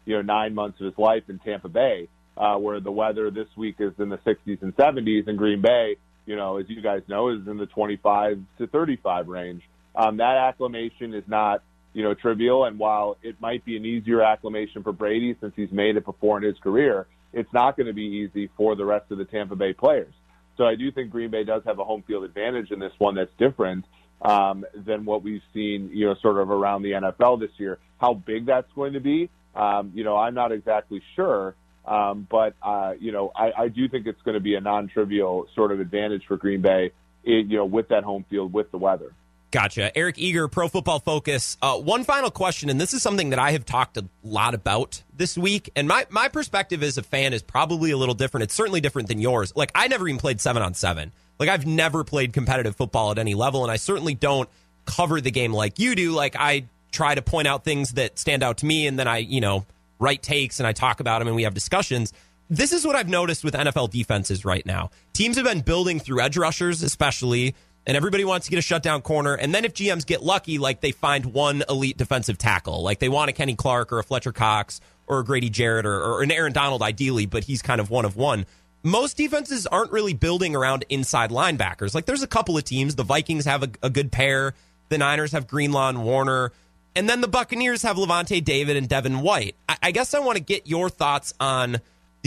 [0.06, 3.48] you know nine months of his life in Tampa Bay, uh, where the weather this
[3.56, 5.96] week is in the 60s and 70s, in Green Bay,
[6.26, 9.64] you know, as you guys know, is in the 25 to 35 range.
[9.96, 11.64] Um, that acclimation is not
[11.98, 12.66] you know, trivial.
[12.66, 16.38] And while it might be an easier acclimation for Brady since he's made it before
[16.38, 19.56] in his career, it's not going to be easy for the rest of the Tampa
[19.56, 20.14] Bay players.
[20.58, 23.16] So I do think Green Bay does have a home field advantage in this one
[23.16, 23.86] that's different
[24.22, 27.80] um, than what we've seen, you know, sort of around the NFL this year.
[28.00, 31.56] How big that's going to be, um, you know, I'm not exactly sure.
[31.84, 35.48] Um, but, uh, you know, I, I do think it's going to be a non-trivial
[35.56, 36.92] sort of advantage for Green Bay,
[37.24, 39.14] you know, with that home field, with the weather.
[39.50, 39.98] Gotcha.
[39.98, 41.58] Eric Eager, Pro Football Focus.
[41.62, 45.02] Uh, one final question, and this is something that I have talked a lot about
[45.16, 45.70] this week.
[45.76, 48.44] And my, my perspective as a fan is probably a little different.
[48.44, 49.54] It's certainly different than yours.
[49.56, 51.14] Like, I never even played seven on seven.
[51.40, 54.50] Like, I've never played competitive football at any level, and I certainly don't
[54.86, 56.12] cover the game like you do.
[56.12, 59.20] Like, I try to point out things that stand out to me, and then I,
[59.20, 59.66] you know,
[60.00, 62.14] write takes and I talk about them and we have discussions.
[62.50, 64.90] This is what I've noticed with NFL defenses right now.
[65.14, 67.56] Teams have been building through edge rushers, especially
[67.88, 69.34] and everybody wants to get a shutdown corner.
[69.34, 73.08] And then if GMs get lucky, like they find one elite defensive tackle, like they
[73.08, 76.30] want a Kenny Clark or a Fletcher Cox or a Grady Jarrett or, or an
[76.30, 78.46] Aaron Donald, ideally, but he's kind of one of one.
[78.84, 81.96] Most defenses aren't really building around inside linebackers.
[81.96, 82.96] Like there's a couple of teams.
[82.96, 84.54] The Vikings have a, a good pair.
[84.90, 86.52] The Niners have Greenlaw and Warner.
[86.94, 89.56] And then the Buccaneers have Lavonte David and Devin White.
[89.70, 91.78] I, I guess I want to get your thoughts on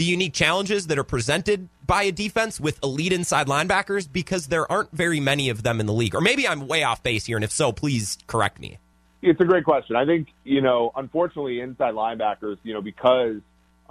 [0.01, 4.69] the unique challenges that are presented by a defense with elite inside linebackers because there
[4.71, 6.15] aren't very many of them in the league.
[6.15, 8.79] Or maybe I'm way off base here, and if so, please correct me.
[9.21, 9.95] It's a great question.
[9.95, 13.41] I think, you know, unfortunately, inside linebackers, you know, because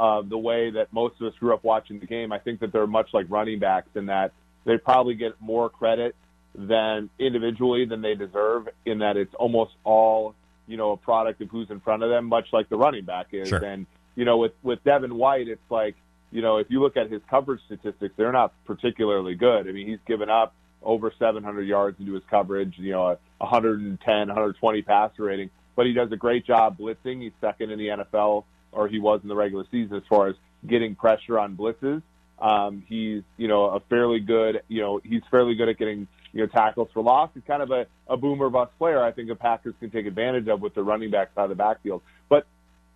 [0.00, 2.72] of the way that most of us grew up watching the game, I think that
[2.72, 4.32] they're much like running backs in that
[4.64, 6.16] they probably get more credit
[6.56, 10.34] than individually than they deserve in that it's almost all,
[10.66, 13.28] you know, a product of who's in front of them, much like the running back
[13.30, 13.48] is.
[13.48, 13.62] Sure.
[13.62, 13.86] And
[14.20, 15.96] you know, with with Devin White, it's like,
[16.30, 19.66] you know, if you look at his coverage statistics, they're not particularly good.
[19.66, 20.52] I mean, he's given up
[20.82, 25.94] over 700 yards into his coverage, you know, a 110, 120 passer rating, but he
[25.94, 27.22] does a great job blitzing.
[27.22, 30.36] He's second in the NFL, or he was in the regular season as far as
[30.68, 32.02] getting pressure on blitzes.
[32.38, 36.42] Um, he's, you know, a fairly good, you know, he's fairly good at getting, you
[36.42, 37.30] know, tackles for loss.
[37.32, 39.02] He's kind of a, a boomer bust player.
[39.02, 41.54] I think the Packers can take advantage of with the running back side of the
[41.54, 42.02] backfield.
[42.28, 42.46] But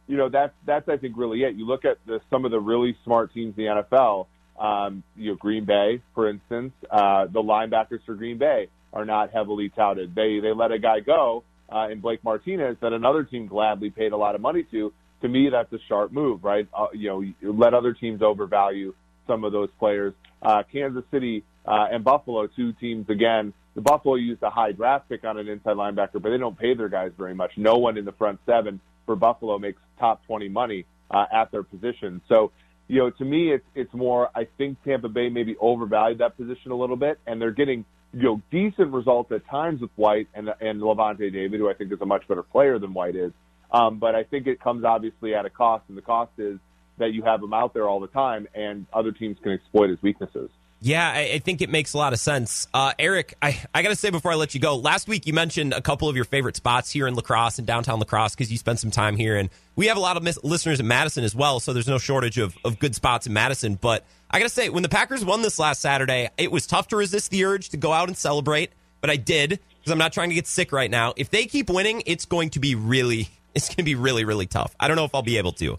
[0.06, 1.54] you know that's that's I think really it.
[1.56, 4.26] You look at the, some of the really smart teams in the NFL.
[4.58, 9.32] Um, you know, Green Bay, for instance, uh, the linebackers for Green Bay are not
[9.32, 10.14] heavily touted.
[10.14, 11.42] They they let a guy go
[11.72, 14.92] uh, in Blake Martinez that another team gladly paid a lot of money to.
[15.22, 16.68] To me, that's a sharp move, right?
[16.74, 18.94] Uh, you know, you let other teams overvalue
[19.26, 20.12] some of those players.
[20.42, 23.54] Uh, Kansas City uh, and Buffalo, two teams again.
[23.74, 26.74] The Buffalo used a high draft pick on an inside linebacker, but they don't pay
[26.74, 27.52] their guys very much.
[27.56, 31.62] No one in the front seven for Buffalo makes top 20 money uh, at their
[31.62, 32.20] position.
[32.28, 32.52] So,
[32.88, 34.28] you know, to me, it's it's more.
[34.34, 38.22] I think Tampa Bay maybe overvalued that position a little bit, and they're getting you
[38.22, 42.00] know decent results at times with White and and Lavonte David, who I think is
[42.00, 43.32] a much better player than White is.
[43.70, 46.58] Um, but I think it comes obviously at a cost, and the cost is
[46.98, 50.00] that you have them out there all the time, and other teams can exploit his
[50.02, 50.50] weaknesses.
[50.84, 52.68] Yeah, I, I, think it makes a lot of sense.
[52.74, 55.32] Uh, Eric, I, I got to say before I let you go, last week you
[55.32, 58.34] mentioned a couple of your favorite spots here in La Crosse and downtown La Crosse
[58.34, 59.34] because you spent some time here.
[59.34, 61.96] And we have a lot of mis- listeners in Madison as well, so there's no
[61.96, 63.76] shortage of, of good spots in Madison.
[63.76, 66.88] But I got to say, when the Packers won this last Saturday, it was tough
[66.88, 68.70] to resist the urge to go out and celebrate,
[69.00, 71.14] but I did because I'm not trying to get sick right now.
[71.16, 74.46] If they keep winning, it's going to be really, it's going to be really, really
[74.46, 74.76] tough.
[74.78, 75.78] I don't know if I'll be able to.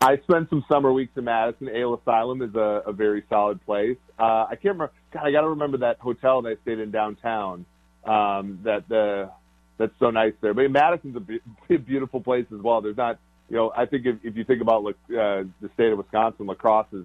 [0.00, 1.68] I spent some summer weeks in Madison.
[1.68, 3.96] Ale Asylum is a, a very solid place.
[4.18, 4.92] Uh, I can't remember.
[5.12, 7.64] God, I got to remember that hotel that I stayed in downtown.
[8.04, 9.30] Um, that the
[9.76, 10.54] that's so nice there.
[10.54, 11.40] But Madison's a, be-
[11.70, 12.80] a beautiful place as well.
[12.80, 13.18] There's not,
[13.48, 16.54] you know, I think if, if you think about uh, the state of Wisconsin, La
[16.54, 17.04] Crosse is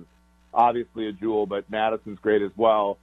[0.53, 2.99] obviously a jewel, but Madison's great as well.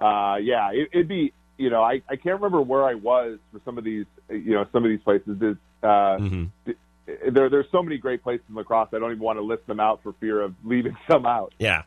[0.00, 3.60] Uh, yeah, it, it'd be, you know, I, I can't remember where I was for
[3.64, 5.36] some of these, you know, some of these places.
[5.40, 5.86] Is uh,
[6.18, 6.72] mm-hmm
[7.06, 8.88] there there's so many great places in La Crosse.
[8.92, 11.54] I don't even want to list them out for fear of leaving some out.
[11.58, 11.82] Yeah.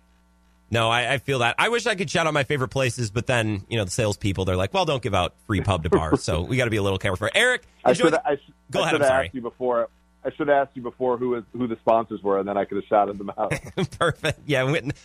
[0.71, 1.55] No, I, I, feel that.
[1.59, 4.45] I wish I could shout out my favorite places, but then you know the salespeople
[4.45, 6.77] they're like, "Well, don't give out free pub to bars." so we got to be
[6.77, 7.29] a little careful.
[7.35, 8.39] Eric, I should, I
[8.71, 9.01] go I ahead.
[9.01, 9.25] I'm sorry.
[9.27, 9.89] Asked you before.
[10.25, 12.65] I should have asked you before who is, who the sponsors were, and then I
[12.65, 13.53] could have shouted them out.
[13.99, 14.39] Perfect.
[14.47, 14.63] Yeah,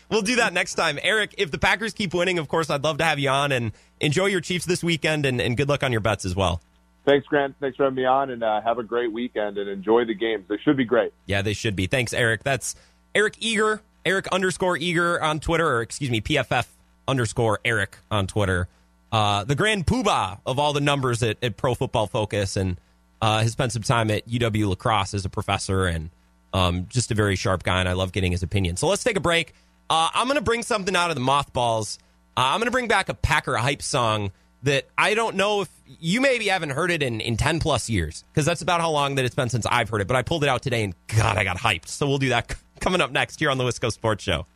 [0.09, 0.99] we'll do that next time.
[1.03, 3.73] Eric, if the Packers keep winning, of course, I'd love to have you on and
[4.01, 6.63] enjoy your Chiefs this weekend and, and good luck on your bets as well.
[7.11, 7.57] Thanks, Grant.
[7.59, 10.45] Thanks for having me on, and uh, have a great weekend and enjoy the games.
[10.49, 11.13] They should be great.
[11.27, 11.89] Yeah, they should be.
[11.89, 12.45] Thanks, Eric.
[12.45, 12.77] That's
[13.17, 16.69] Eric Eager, Eric underscore Eager on Twitter, or excuse me, PFF
[17.09, 18.69] underscore Eric on Twitter.
[19.11, 22.81] Uh, the grand poobah of all the numbers at, at Pro Football Focus, and
[23.21, 26.11] uh, has spent some time at UW La Crosse as a professor, and
[26.53, 27.81] um, just a very sharp guy.
[27.81, 28.77] And I love getting his opinion.
[28.77, 29.53] So let's take a break.
[29.91, 31.99] Uh, I'm going to bring something out of the mothballs.
[32.37, 34.31] Uh, I'm going to bring back a Packer hype song
[34.63, 38.25] that I don't know if you maybe haven't heard it in, in 10 plus years
[38.33, 40.07] because that's about how long that it's been since I've heard it.
[40.07, 41.89] But I pulled it out today and God, I got hyped.
[41.89, 44.31] So we'll do that coming up next here on the Wisco Sports Show.
[44.31, 44.47] Show.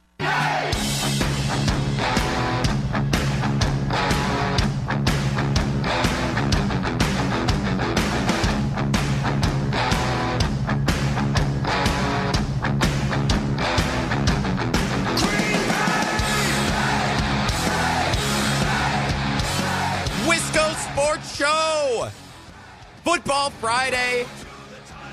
[23.45, 24.26] Football Friday,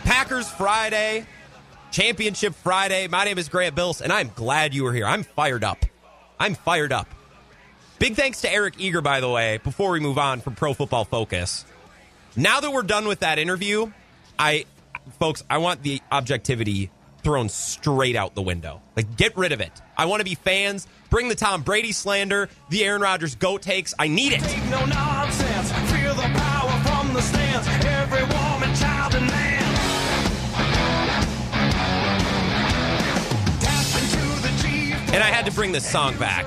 [0.06, 1.26] Packers Friday,
[1.92, 3.10] Championship Friday.
[3.10, 5.06] My name is Grant Bills, and I'm glad you were here.
[5.06, 5.84] I'm fired up.
[6.40, 7.10] I'm fired up.
[8.00, 11.04] Big thanks to Eric Eager, by the way, before we move on from Pro Football
[11.04, 11.66] Focus.
[12.38, 13.92] Now that we're done with that interview,
[14.40, 14.64] I,
[15.20, 16.90] folks, I want the objectivity
[17.24, 18.82] thrown straight out the window.
[18.96, 19.74] Like, get rid of it.
[19.98, 20.88] I want to be fans.
[21.10, 23.94] Bring the Tom Brady slander, the Aaron Rodgers goat takes.
[24.00, 24.42] I need it.
[35.14, 36.46] And I had to bring this song back.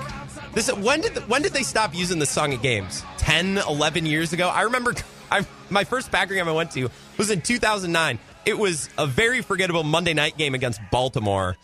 [0.55, 3.03] This when did when did they stop using this song at games?
[3.19, 4.49] 10, 11 years ago.
[4.49, 4.95] I remember
[5.31, 6.89] I, my first Packer game I went to
[7.19, 8.19] was in 2009.
[8.47, 11.57] It was a very forgettable Monday night game against Baltimore.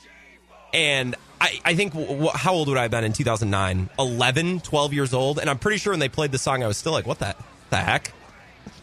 [0.75, 1.95] And I, I think,
[2.35, 3.89] how old would I have been in 2009?
[3.99, 5.39] 11, 12 years old.
[5.39, 7.35] And I'm pretty sure when they played the song, I was still like, what the,
[7.71, 8.13] the heck?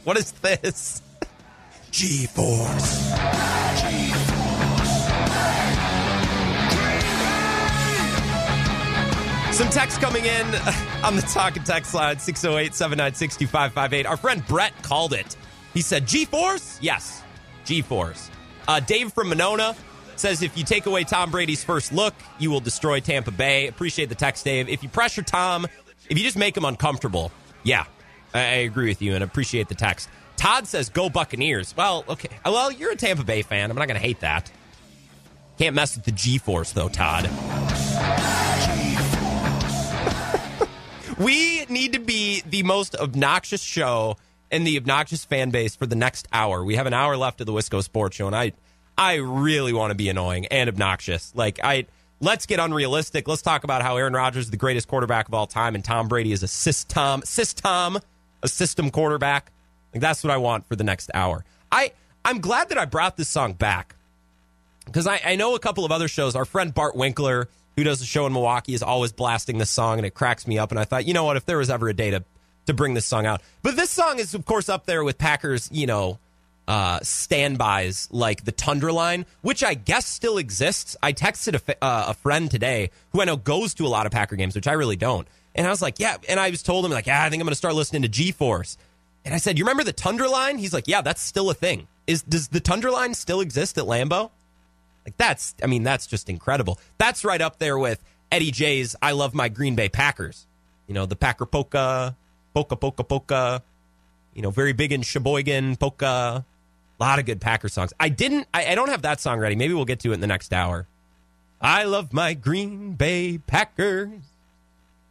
[0.03, 1.01] What is this?
[1.91, 3.11] G Force.
[9.57, 10.45] Some text coming in
[11.03, 14.05] on the talk and text line 608 796 2558.
[14.05, 15.35] Our friend Brett called it.
[15.73, 16.77] He said, G Force?
[16.79, 17.23] Yes,
[17.65, 18.29] G Force.
[18.67, 19.75] Uh, Dave from Monona
[20.15, 23.65] says if you take away Tom Brady's first look, you will destroy Tampa Bay.
[23.65, 24.69] Appreciate the text, Dave.
[24.69, 25.65] If you pressure Tom,
[26.07, 27.31] if you just make him uncomfortable,
[27.63, 27.85] yeah,
[28.35, 30.07] I, I agree with you and appreciate the text.
[30.35, 31.75] Todd says go Buccaneers.
[31.75, 32.29] Well, okay.
[32.45, 33.71] Well, you're a Tampa Bay fan.
[33.71, 34.51] I'm not going to hate that.
[35.57, 37.27] Can't mess with the G Force though, Todd.
[41.17, 44.17] We need to be the most obnoxious show
[44.51, 46.63] and the obnoxious fan base for the next hour.
[46.63, 48.53] We have an hour left of the Wisco Sports Show, and I
[48.97, 51.33] I really want to be annoying and obnoxious.
[51.35, 51.85] Like I
[52.19, 53.27] let's get unrealistic.
[53.27, 56.07] Let's talk about how Aaron Rodgers is the greatest quarterback of all time and Tom
[56.07, 57.99] Brady is a system system
[58.43, 59.51] a system quarterback.
[59.93, 61.43] Like that's what I want for the next hour.
[61.71, 61.91] I
[62.23, 63.95] I'm glad that I brought this song back
[64.85, 66.35] because I, I know a couple of other shows.
[66.35, 69.99] Our friend Bart Winkler, who does a show in Milwaukee, is always blasting this song,
[69.99, 70.71] and it cracks me up.
[70.71, 72.25] And I thought, you know what, if there was ever a day to
[72.65, 75.69] to bring this song out, but this song is of course up there with Packers,
[75.71, 76.19] you know,
[76.67, 80.97] uh, standbys like the Tundra line, which I guess still exists.
[81.01, 84.11] I texted a, uh, a friend today who I know goes to a lot of
[84.11, 85.27] Packer games, which I really don't.
[85.55, 86.17] And I was like, yeah.
[86.27, 88.09] And I was told him, like, yeah, I think I'm going to start listening to
[88.09, 88.77] G Force.
[89.25, 90.57] And I said, you remember the Tundra line?
[90.57, 91.87] He's like, yeah, that's still a thing.
[92.05, 94.29] Is Does the Tundra line still exist at Lambeau?
[95.07, 96.79] Like, that's, I mean, that's just incredible.
[96.97, 100.45] That's right up there with Eddie J's I Love My Green Bay Packers.
[100.85, 102.13] You know, the Packer Polka,
[102.53, 103.63] Polka, Polka, Polka.
[104.33, 106.43] You know, very big in Sheboygan, Polka.
[106.99, 107.93] A lot of good Packer songs.
[107.99, 108.47] I didn't.
[108.53, 109.55] I, I, don't have that song ready.
[109.55, 110.87] Maybe we'll get to it in the next hour.
[111.61, 114.19] I love my Green Bay Packers.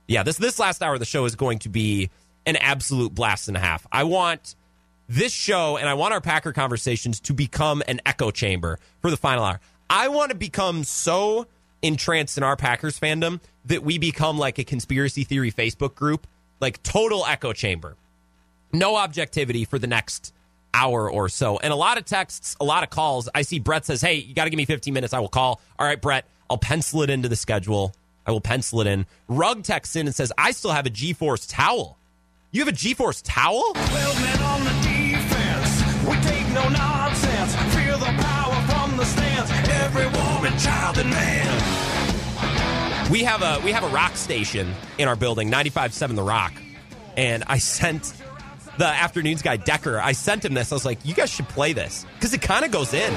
[0.07, 2.11] Yeah, this this last hour of the show is going to be
[2.45, 3.87] an absolute blast and a half.
[3.91, 4.57] I want
[5.09, 9.17] this show and I want our Packer conversations to become an echo chamber for the
[9.17, 9.61] final hour.
[9.89, 11.47] I want to become so
[11.83, 16.27] entranced in our Packers fandom that we become like a conspiracy theory Facebook group,
[16.61, 17.97] like total echo chamber.
[18.73, 20.33] No objectivity for the next
[20.75, 21.59] hour or so.
[21.59, 23.29] And a lot of texts, a lot of calls.
[23.35, 25.15] I see Brett says, Hey, you got to give me 15 minutes.
[25.15, 25.61] I will call.
[25.79, 27.95] All right, Brett, I'll pencil it into the schedule.
[28.27, 29.07] I will pencil it in.
[29.29, 31.97] Rug texts in and says, I still have a G Force towel.
[32.51, 33.73] You have a G Force towel?
[33.73, 36.05] 12 men on the defense.
[36.07, 37.55] We take no nonsense.
[37.97, 43.11] The power Every woman, child, and man.
[43.11, 46.55] We have a we have a rock station in our building, 95.7 The Rock.
[47.15, 48.15] And I sent
[48.79, 50.01] the afternoons guy Decker.
[50.01, 50.73] I sent him this.
[50.73, 53.13] I was like, you guys should play this because it kind of goes in.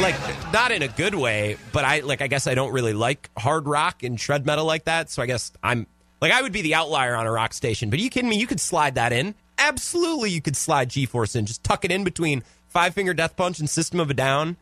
[0.00, 0.16] Like
[0.52, 2.20] not in a good way, but I like.
[2.20, 5.10] I guess I don't really like hard rock and shred metal like that.
[5.10, 5.86] So I guess I'm
[6.20, 7.88] like I would be the outlier on a rock station.
[7.88, 8.36] But are you kidding me?
[8.36, 9.34] You could slide that in.
[9.56, 11.46] Absolutely, you could slide G Force in.
[11.46, 12.42] Just tuck it in between
[12.74, 14.56] Five Finger Death Punch and System of a Down,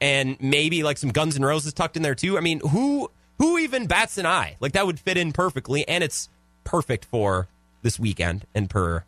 [0.00, 2.38] and maybe like some Guns N' Roses tucked in there too.
[2.38, 4.56] I mean, who who even bats an eye?
[4.60, 6.28] Like that would fit in perfectly, and it's
[6.64, 7.48] perfect for
[7.82, 9.04] this weekend and per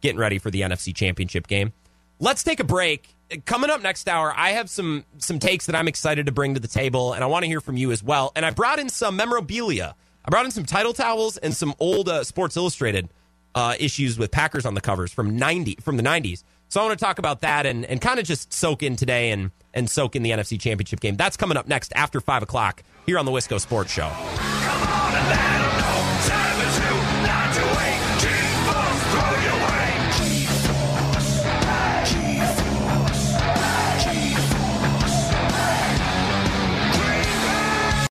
[0.00, 1.72] getting ready for the NFC Championship game.
[2.20, 3.14] Let's take a break.
[3.46, 6.60] Coming up next hour, I have some some takes that I'm excited to bring to
[6.60, 8.32] the table, and I want to hear from you as well.
[8.36, 9.94] And I brought in some memorabilia.
[10.26, 13.08] I brought in some title towels and some old uh, Sports Illustrated
[13.54, 16.42] uh, issues with Packers on the covers from ninety from the '90s.
[16.68, 19.30] So I want to talk about that and, and kind of just soak in today
[19.30, 21.16] and and soak in the NFC Championship game.
[21.16, 24.97] That's coming up next after five o'clock here on the Wisco Sports Show.